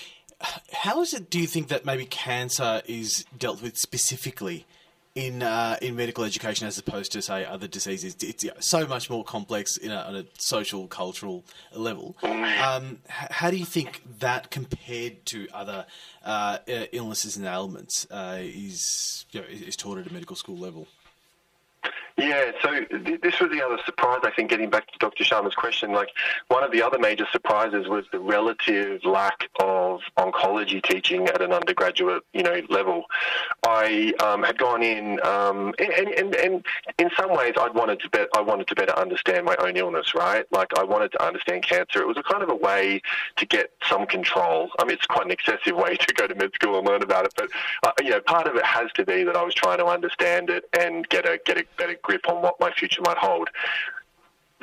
[0.72, 1.30] how is it?
[1.30, 4.66] Do you think that maybe cancer is dealt with specifically
[5.14, 8.16] in uh, in medical education as opposed to say other diseases?
[8.20, 12.16] It's so much more complex a, on a social cultural level.
[12.22, 15.86] Um, how do you think that compared to other
[16.24, 16.58] uh,
[16.92, 20.88] illnesses and ailments uh, is you know, is taught at a medical school level?
[22.18, 25.24] Yeah, so th- this was the other surprise, I think, getting back to Dr.
[25.24, 25.92] Sharma's question.
[25.92, 26.10] Like,
[26.48, 31.52] one of the other major surprises was the relative lack of oncology teaching at an
[31.52, 33.04] undergraduate, you know, level.
[33.66, 36.66] I um, had gone in, um, and, and, and
[36.98, 40.14] in some ways, I'd wanted to bet, I wanted to better understand my own illness,
[40.14, 40.44] right?
[40.52, 42.02] Like, I wanted to understand cancer.
[42.02, 43.00] It was a kind of a way
[43.36, 44.68] to get some control.
[44.78, 47.24] I mean, it's quite an excessive way to go to med school and learn about
[47.24, 47.48] it, but,
[47.84, 50.50] uh, you know, part of it has to be that I was trying to understand
[50.50, 53.48] it and get a, get a better grip on what my future might hold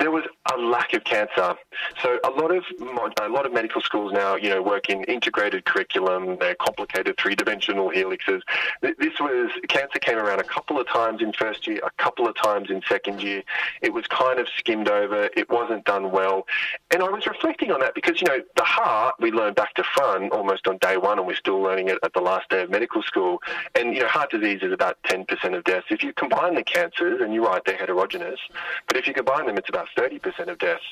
[0.00, 1.54] there was a lack of cancer.
[2.02, 5.66] So a lot of a lot of medical schools now, you know, work in integrated
[5.66, 6.38] curriculum.
[6.40, 8.40] They're complicated three-dimensional helixes.
[8.80, 12.34] This was cancer came around a couple of times in first year, a couple of
[12.34, 13.42] times in second year.
[13.82, 15.28] It was kind of skimmed over.
[15.36, 16.46] It wasn't done well,
[16.90, 19.84] and I was reflecting on that because you know the heart we learn back to
[19.84, 22.70] front almost on day one, and we're still learning it at the last day of
[22.70, 23.42] medical school.
[23.74, 25.86] And you know, heart disease is about 10% of deaths.
[25.90, 28.40] If you combine the cancers, and you're right, they're heterogeneous,
[28.86, 30.84] but if you combine them, it's about 30% of deaths.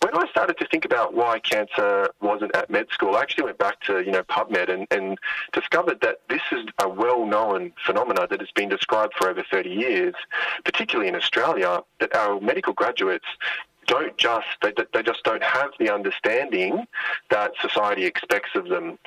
[0.00, 3.58] When I started to think about why cancer wasn't at med school, I actually went
[3.58, 5.18] back to, you know, PubMed and, and
[5.52, 10.14] discovered that this is a well-known phenomenon that has been described for over 30 years,
[10.64, 13.26] particularly in Australia, that our medical graduates
[13.86, 16.86] don't just they, they just don't have the understanding
[17.30, 18.98] that society expects of them.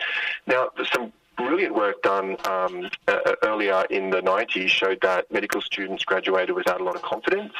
[0.48, 6.04] Now, some brilliant work done um, uh, earlier in the 90s showed that medical students
[6.04, 7.54] graduated without a lot of confidence.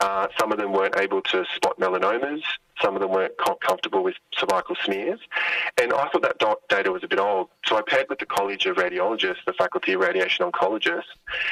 [0.00, 2.42] Uh, some of them weren't able to spot melanomas.
[2.80, 5.20] Some of them weren't comfortable with cervical smears.
[5.80, 7.48] And I thought that data was a bit old.
[7.66, 11.02] So I paired with the College of Radiologists, the Faculty of Radiation Oncologists,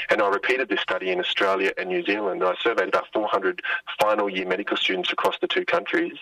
[0.08, 2.42] and I repeated this study in Australia and New Zealand.
[2.42, 3.62] I surveyed about 400
[4.00, 6.14] final year medical students across the two countries.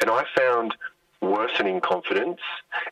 [0.00, 0.76] And I found
[1.20, 2.40] worsening confidence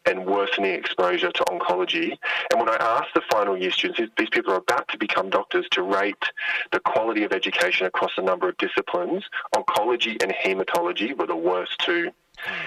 [0.06, 2.16] and worsening exposure to oncology.
[2.50, 5.66] And when I asked the final year students, these people are about to become doctors,
[5.72, 6.24] to rate
[6.72, 11.78] the quality of education across a number of disciplines, oncology and hematology were the worst
[11.78, 12.10] two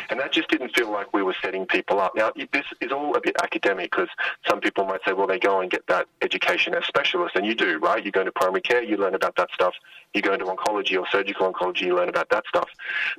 [0.09, 2.13] And that just didn't feel like we were setting people up.
[2.15, 4.09] Now, this is all a bit academic because
[4.47, 7.55] some people might say, well, they go and get that education as specialists, and you
[7.55, 8.03] do, right?
[8.03, 9.73] You go into primary care, you learn about that stuff.
[10.13, 12.69] You go into oncology or surgical oncology, you learn about that stuff.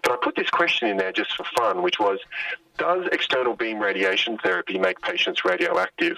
[0.02, 2.18] But I put this question in there just for fun, which was,
[2.78, 6.16] does external beam radiation therapy make patients radioactive?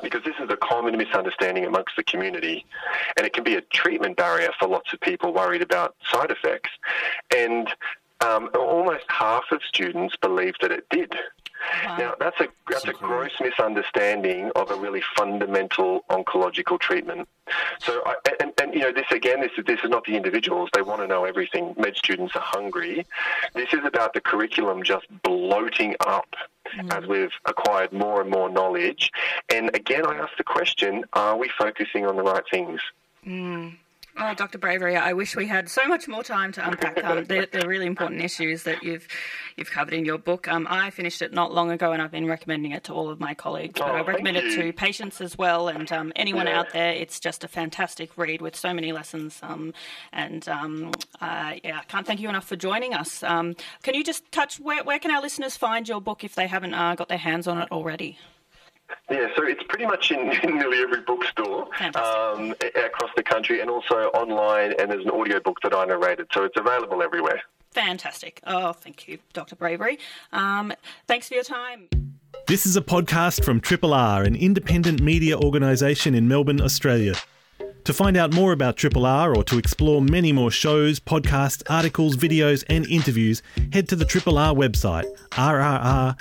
[0.00, 2.64] because this is a common misunderstanding amongst the community,
[3.16, 6.70] and it can be a treatment barrier for lots of people worried about side effects.
[7.36, 7.68] And
[8.22, 11.14] um, almost half of students believe that it did.
[11.84, 11.96] Wow.
[11.96, 17.28] Now that's a that's a gross misunderstanding of a really fundamental oncological treatment.
[17.80, 20.70] So, I, and, and you know, this again, this is this is not the individuals.
[20.72, 21.74] They want to know everything.
[21.78, 23.06] Med students are hungry.
[23.54, 26.34] This is about the curriculum just bloating up
[26.76, 26.92] mm.
[26.96, 29.10] as we've acquired more and more knowledge.
[29.48, 32.80] And again, I ask the question: Are we focusing on the right things?
[33.26, 33.76] Mm.
[34.18, 34.58] Oh, Dr.
[34.58, 37.86] Bravery, I wish we had so much more time to unpack um, the, the, really
[37.86, 39.08] important issues that you've
[39.56, 40.48] you've covered in your book.
[40.48, 43.20] Um, I finished it not long ago, and I've been recommending it to all of
[43.20, 43.80] my colleagues.
[43.80, 46.60] Oh, but I recommend it to patients as well, and um, anyone yeah.
[46.60, 46.92] out there.
[46.92, 49.40] It's just a fantastic read with so many lessons.
[49.42, 49.72] Um,
[50.12, 53.22] and um, uh, yeah, I can't thank you enough for joining us.
[53.22, 56.46] Um, can you just touch where, where can our listeners find your book if they
[56.46, 58.18] haven't uh, got their hands on it already?
[59.10, 63.70] Yeah, so it's pretty much in, in nearly every bookstore um, across the country and
[63.70, 67.42] also online, and there's an audio book that I narrated, so it's available everywhere.
[67.72, 68.40] Fantastic.
[68.46, 69.56] Oh, thank you, Dr.
[69.56, 69.98] Bravery.
[70.32, 70.72] Um,
[71.06, 71.88] thanks for your time.
[72.46, 77.14] This is a podcast from Triple R, an independent media organisation in Melbourne, Australia.
[77.84, 82.16] To find out more about Triple R or to explore many more shows, podcasts, articles,
[82.16, 86.18] videos, and interviews, head to the Triple R website, rrr.org.au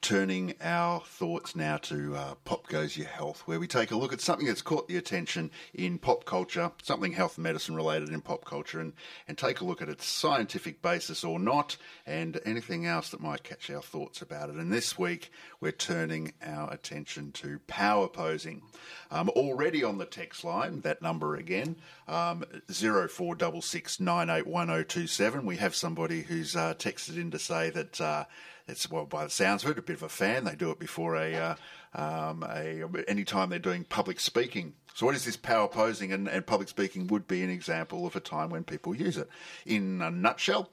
[0.00, 4.14] turning our thoughts now to uh, Pop Goes Your Health, where we take a look
[4.14, 8.22] at something that's caught the attention in pop culture, something health and medicine related in
[8.22, 8.94] pop culture, and,
[9.28, 11.76] and take a look at its scientific basis or not,
[12.06, 14.56] and anything else that might catch our thoughts about it.
[14.56, 15.30] And this week,
[15.60, 18.62] we're turning our attention to power posing.
[19.10, 21.76] Um, already on the text line, that number again,
[22.08, 28.00] um, 0466981027, we have somebody who's uh, texted in to say that.
[28.00, 28.24] Uh,
[28.66, 30.44] it's well, by the sounds of it, a bit of a fan.
[30.44, 31.54] They do it before a, uh,
[31.94, 34.74] um, a any time they're doing public speaking.
[34.94, 36.12] So, what is this power posing?
[36.12, 39.28] And, and public speaking would be an example of a time when people use it.
[39.66, 40.70] In a nutshell,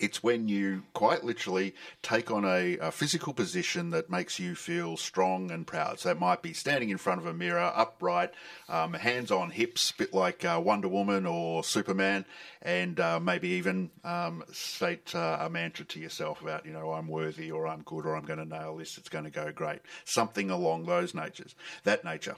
[0.00, 4.96] it's when you quite literally take on a, a, physical position that makes you feel
[4.96, 6.00] strong and proud.
[6.00, 8.32] So it might be standing in front of a mirror, upright,
[8.68, 12.24] um, hands on hips, a bit like uh, Wonder Woman or Superman,
[12.62, 17.08] and uh, maybe even um, state uh, a mantra to yourself about, you know, I'm
[17.08, 19.80] worthy or I'm good or I'm going to nail this, it's going to go great.
[20.04, 22.36] Something along those natures, that nature.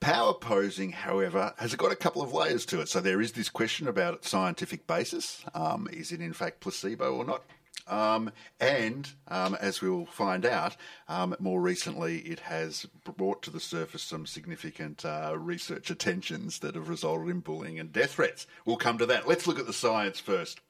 [0.00, 2.88] Power posing, however, has got a couple of layers to it.
[2.88, 5.44] So there is this question about its scientific basis.
[5.54, 7.44] Um, is it in fact placebo or not?
[7.86, 8.30] Um,
[8.60, 10.76] and um, as we will find out,
[11.08, 16.76] um, more recently it has brought to the surface some significant uh, research attentions that
[16.76, 18.46] have resulted in bullying and death threats.
[18.64, 19.28] We'll come to that.
[19.28, 20.60] Let's look at the science first.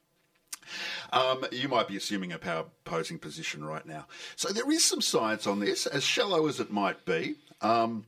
[1.13, 4.07] Um, you might be assuming a power posing position right now.
[4.35, 7.35] So there is some science on this, as shallow as it might be.
[7.61, 8.05] Um,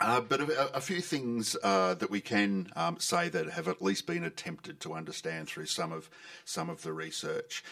[0.00, 3.80] uh, but a, a, few things uh, that we can um, say that have at
[3.80, 6.10] least been attempted to understand through some of
[6.44, 7.62] some of the research.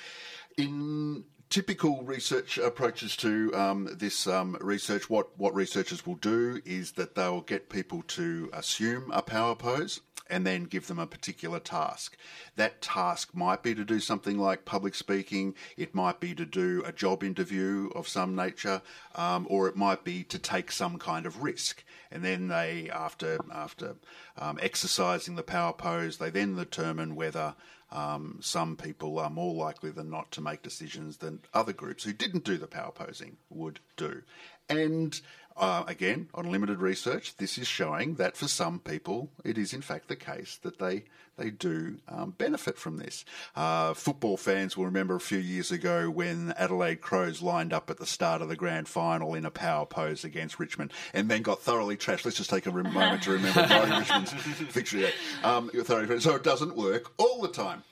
[0.57, 6.93] In typical research approaches to um, this um, research, what what researchers will do is
[6.93, 11.59] that they'll get people to assume a power pose and then give them a particular
[11.59, 12.17] task.
[12.57, 16.83] That task might be to do something like public speaking, it might be to do
[16.85, 18.83] a job interview of some nature,
[19.15, 23.39] um, or it might be to take some kind of risk and then they, after
[23.51, 23.97] after
[24.37, 27.55] um, exercising the power pose, they then determine whether
[27.91, 32.13] um, some people are more likely than not to make decisions than other groups who
[32.13, 34.23] didn't do the power posing would do.
[34.69, 35.19] And
[35.57, 39.83] uh, again, on limited research, this is showing that for some people, it is in
[39.83, 41.05] fact the case that they
[41.39, 43.25] they do um, benefit from this.
[43.57, 47.97] Uh, football fans will remember a few years ago when Adelaide Crows lined up at
[47.97, 51.63] the start of the grand final in a power pose against Richmond and then got
[51.63, 52.27] thoroughly trashed.
[52.27, 53.63] Let's just take a moment to remember
[53.99, 55.11] Richmond's victory.
[55.43, 57.83] Um, so it doesn't work all the time.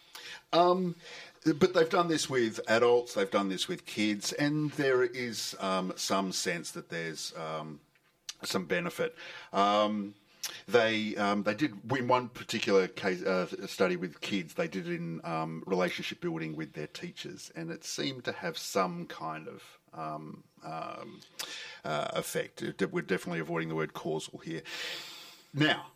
[0.52, 0.96] Um,
[1.44, 5.92] but they've done this with adults, they've done this with kids, and there is um,
[5.96, 7.80] some sense that there's um,
[8.42, 9.16] some benefit.
[9.52, 10.14] Um,
[10.68, 14.54] they um, they did in one particular case uh, study with kids.
[14.54, 18.56] They did it in um, relationship building with their teachers, and it seemed to have
[18.58, 19.62] some kind of
[19.92, 21.04] um, uh,
[21.84, 22.62] effect.
[22.90, 24.62] We're definitely avoiding the word causal here.
[25.52, 25.86] Now,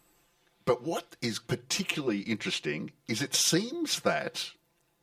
[0.65, 4.51] but what is particularly interesting is it seems that,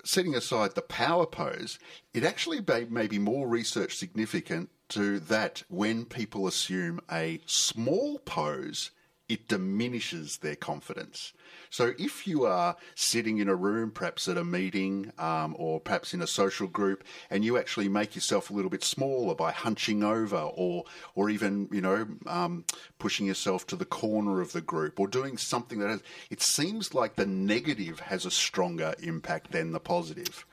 [0.04, 1.80] setting aside the power pose,
[2.14, 8.92] it actually may, be more research significant to that when people assume a small pose,
[9.32, 11.32] it diminishes their confidence.
[11.70, 16.14] So if you are sitting in a room, perhaps at a meeting um, or perhaps
[16.14, 20.04] in a social group, and you actually make yourself a little bit smaller by hunching
[20.04, 20.84] over or
[21.16, 22.66] or even you know um,
[23.00, 26.94] pushing yourself to the corner of the group or doing something that has, it seems
[26.94, 30.46] like the negative has a stronger impact than the positive.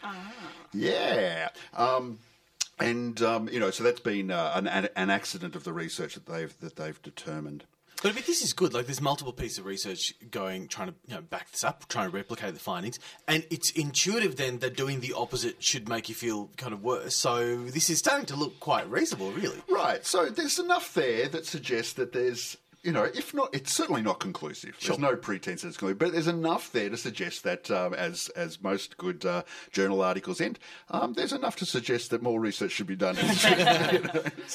[0.73, 1.49] Yeah.
[1.75, 2.21] Um,
[2.79, 6.27] and um, you know, so that's been uh, an, an accident of the research that
[6.27, 7.65] they've that they've determined.
[8.03, 8.75] But I mean, this is good.
[8.75, 12.09] Like, there's multiple pieces of research going, trying to you know, back this up, trying
[12.09, 16.15] to replicate the findings, and it's intuitive then that doing the opposite should make you
[16.15, 17.17] feel kind of worse.
[17.17, 19.61] So this is starting to look quite reasonable, really.
[19.69, 20.07] Right.
[20.07, 24.21] So there's enough there that suggests that there's you know, if not, it's certainly not
[24.21, 24.77] conclusive.
[24.81, 28.29] There's no pretense that it's conclusive, but there's enough there to suggest that, um, as
[28.31, 30.59] as most good uh, journal articles end,
[30.91, 33.17] um, there's enough to suggest that more research should be done.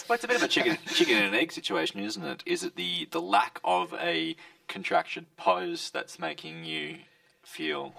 [0.09, 2.43] Well, it's a bit of a chicken chicken and egg situation, isn't it?
[2.45, 4.35] Is it the the lack of a
[4.67, 6.97] contraction pose that's making you
[7.43, 7.93] feel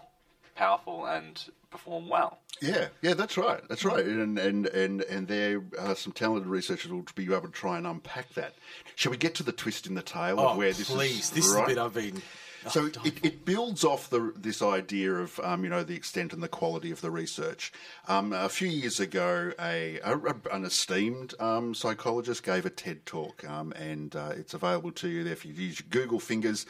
[0.55, 2.38] powerful and perform well?
[2.62, 6.90] yeah, yeah, that's right, that's right, and and and and there are some talented researchers
[6.90, 8.55] who will be able to try and unpack that.
[8.94, 11.24] Shall we get to the twist in the tale Oh, of where this please!
[11.24, 11.30] is?
[11.30, 11.62] This right?
[11.62, 12.22] is the bit I've been.
[12.70, 16.42] So it, it builds off the this idea of um, you know the extent and
[16.42, 17.72] the quality of the research.
[18.09, 20.18] Um, a few years ago, a, a
[20.50, 25.24] an esteemed um, psychologist gave a TED talk, um, and uh, it's available to you
[25.24, 26.64] there if you use your Google fingers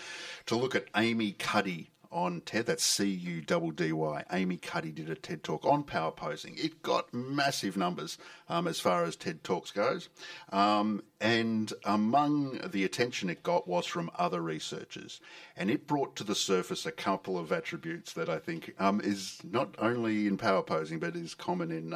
[0.46, 2.66] to look at Amy Cuddy on TED.
[2.66, 4.24] That's C U D D Y.
[4.32, 6.54] Amy Cuddy did a TED talk on power posing.
[6.56, 8.16] It got massive numbers
[8.48, 10.08] um, as far as TED talks goes,
[10.50, 15.20] um, and among the attention it got was from other researchers,
[15.56, 19.40] and it brought to the surface a couple of attributes that I think um, is
[19.42, 21.92] not only in power posing but is common in.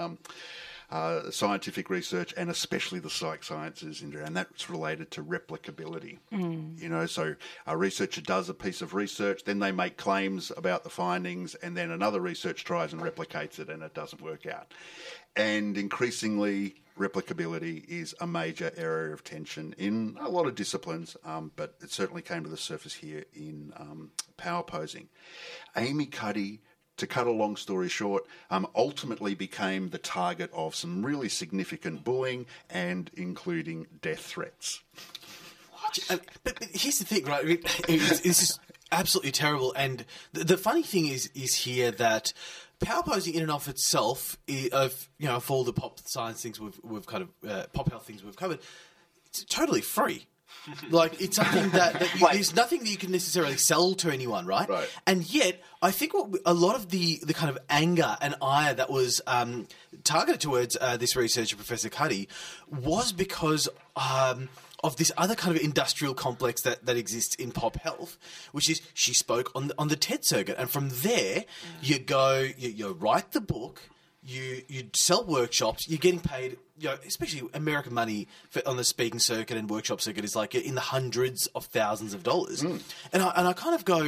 [0.90, 6.16] Uh, scientific research and especially the psych sciences, and that's related to replicability.
[6.80, 7.34] You know, so
[7.66, 11.76] a researcher does a piece of research, then they make claims about the findings, and
[11.76, 14.72] then another research tries and replicates it, and it doesn't work out.
[15.36, 21.52] And increasingly, replicability is a major area of tension in a lot of disciplines, um,
[21.54, 25.10] but it certainly came to the surface here in um, power posing.
[25.76, 26.62] Amy Cuddy
[26.98, 32.04] to cut a long story short, um, ultimately became the target of some really significant
[32.04, 34.80] bullying and including death threats.
[36.10, 37.44] Uh, But, but here's the thing, right?
[37.44, 38.58] It- it's- This is
[38.92, 39.72] absolutely terrible.
[39.74, 42.32] And the, the funny thing is, is here that
[42.80, 46.42] power posing in and of itself, i- of you know, of all the pop science
[46.42, 48.58] things we've we've kind of uh, pop health things we've covered,
[49.26, 50.26] it's totally free.
[50.90, 54.46] Like it's something that, that you, there's nothing that you can necessarily sell to anyone,
[54.46, 54.68] right?
[54.68, 54.88] Right.
[55.06, 58.34] And yet, I think what we- a lot of the, the kind of anger and
[58.42, 59.66] ire that was um,
[60.04, 62.28] targeted towards uh, this researcher, Professor Cuddy,
[62.70, 64.48] was because um,
[64.84, 68.16] of this other kind of industrial complex that, that exists in pop health,
[68.52, 71.44] which is she spoke on the, on the TED circuit, and from there
[71.82, 73.82] you go, you, you write the book.
[74.22, 75.88] You you sell workshops.
[75.88, 76.58] You're getting paid.
[76.80, 80.54] You know, especially American money for, on the speaking circuit and workshop circuit is like
[80.54, 82.62] in the hundreds of thousands of dollars.
[82.62, 82.80] And
[83.22, 84.02] I and I kind of go,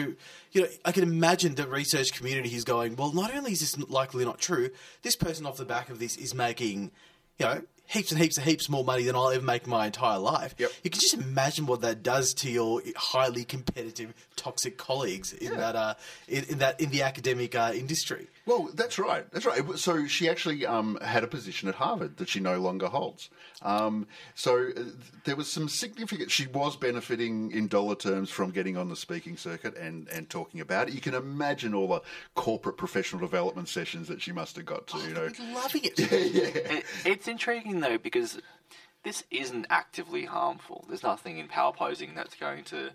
[0.53, 2.97] you know, I can imagine the research community is going.
[2.97, 4.71] Well, not only is this likely not true,
[5.03, 6.93] this person off the back of this is making,
[7.39, 9.87] you know, heaps and heaps and heaps more money than I'll ever make in my
[9.87, 10.55] entire life.
[10.59, 10.71] Yep.
[10.85, 15.75] You can just imagine what that does to your highly competitive, toxic colleagues in that
[15.75, 15.95] uh,
[16.29, 18.29] in, in that in the academic uh, industry.
[18.51, 19.31] Well, that's right.
[19.31, 19.63] That's right.
[19.79, 23.31] So she actually um, had a position at Harvard that she no longer holds.
[23.63, 24.83] Um, so uh,
[25.23, 26.33] there was some significant.
[26.33, 30.61] She was benefiting in dollar terms from getting on the speaking circuit and, and talking
[30.61, 30.95] about it.
[30.95, 32.03] You can imagine all the
[32.35, 34.99] corporate professional development sessions that she must have got to.
[34.99, 36.01] You know, Loving it.
[36.11, 38.41] It, it's intriguing though because
[39.05, 40.87] this isn't actively harmful.
[40.89, 42.91] There's nothing in power posing that's going to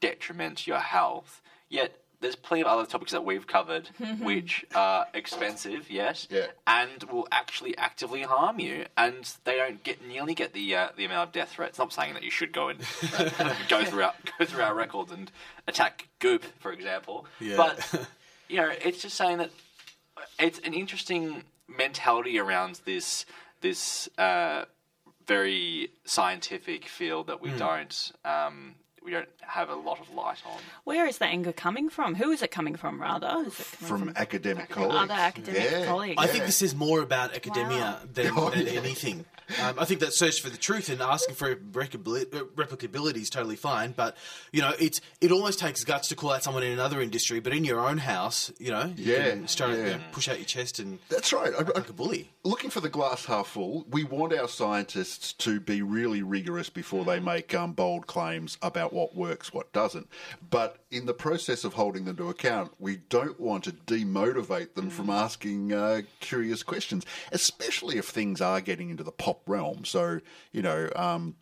[0.00, 1.42] detriment your health.
[1.68, 3.88] Yet there's plenty of other topics that we've covered
[4.20, 6.46] which are expensive, yes, Yeah.
[6.66, 11.04] and will actually actively harm you, and they don't get nearly get the uh, the
[11.04, 11.78] amount of death threats.
[11.78, 12.78] Not saying that you should go and
[13.68, 15.30] go through our, go through our records and
[15.66, 17.56] attack Goop, for example, Yeah.
[17.56, 18.06] but
[18.48, 19.50] you know, it's just saying that
[20.38, 23.26] it's an interesting mentality around this
[23.60, 24.64] this uh,
[25.26, 28.74] very scientific field that we don't um,
[29.08, 30.58] we don't have a lot of light on.
[30.84, 32.14] Where is the anger coming from?
[32.16, 33.42] Who is it coming from, rather?
[33.46, 34.94] Is it coming From academic colleagues.
[34.96, 35.86] other academic Yeah.
[35.86, 36.16] colleagues?
[36.22, 37.98] I think this is more about academia Wow.
[38.12, 38.72] than, Oh, than yeah.
[38.72, 39.24] anything.
[39.62, 43.56] Um, I think that search for the truth and asking for uh, replicability is totally
[43.56, 44.14] fine, but
[44.52, 47.54] you know, it's it almost takes guts to call out someone in another industry, but
[47.54, 49.84] in your own house, you know, you Yeah, can straight, yeah.
[49.84, 51.50] you know, push out your chest and That's right.
[51.54, 52.30] I- I- like a bully.
[52.44, 57.06] looking for the glass half full, we want our scientists to be really rigorous before
[57.06, 60.08] they make um, bold claims about what works, what doesn't.
[60.50, 64.90] But in the process of holding them to account, we don't want to demotivate them
[64.90, 69.84] from asking uh, curious questions, especially if things are getting into the pop realm.
[69.84, 70.20] So,
[70.52, 71.36] you know, um,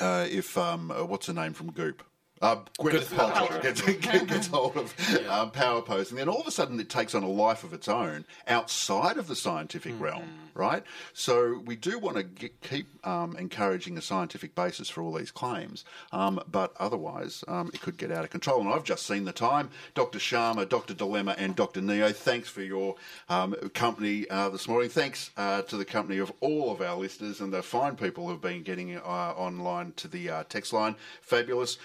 [0.00, 2.02] uh, if um, uh, what's her name from Goop?
[2.40, 3.80] Uh, Gwyneth Paltrow gets,
[4.26, 4.94] gets hold of
[5.28, 7.72] um, power pose, and then all of a sudden it takes on a life of
[7.72, 10.24] its own outside of the scientific realm,
[10.54, 10.84] right?
[11.12, 15.30] So we do want to get, keep um, encouraging a scientific basis for all these
[15.30, 18.60] claims, um, but otherwise um, it could get out of control.
[18.60, 19.70] And I've just seen the time.
[19.94, 20.18] Dr.
[20.18, 20.94] Sharma, Dr.
[20.94, 21.80] Dilemma, and Dr.
[21.80, 22.96] Neo, thanks for your
[23.28, 24.90] um, company uh, this morning.
[24.90, 28.40] Thanks uh, to the company of all of our listeners and the fine people who've
[28.40, 29.00] been getting uh,
[29.36, 30.94] online to the uh, text line.
[31.20, 31.78] Fabulous.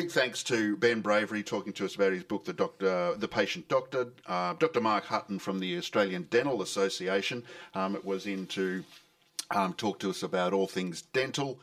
[0.00, 3.68] Big thanks to Ben Bravery talking to us about his book, The Doctor, The Patient
[3.68, 4.08] Doctor.
[4.24, 4.80] Uh, Dr.
[4.80, 7.44] Mark Hutton from the Australian Dental Association
[7.74, 8.82] um, was in to
[9.50, 11.60] um, talk to us about all things dental.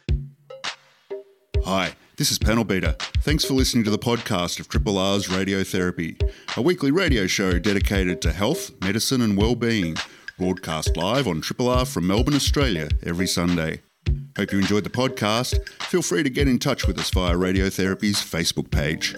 [1.65, 2.95] Hi, this is Panel Beater.
[3.21, 6.21] Thanks for listening to the podcast of Triple R's Radiotherapy,
[6.55, 9.95] a weekly radio show dedicated to health, medicine, and well-being.
[10.37, 13.81] Broadcast live on Triple R from Melbourne, Australia, every Sunday.
[14.37, 15.67] Hope you enjoyed the podcast.
[15.83, 19.15] Feel free to get in touch with us via Radiotherapy's Facebook page.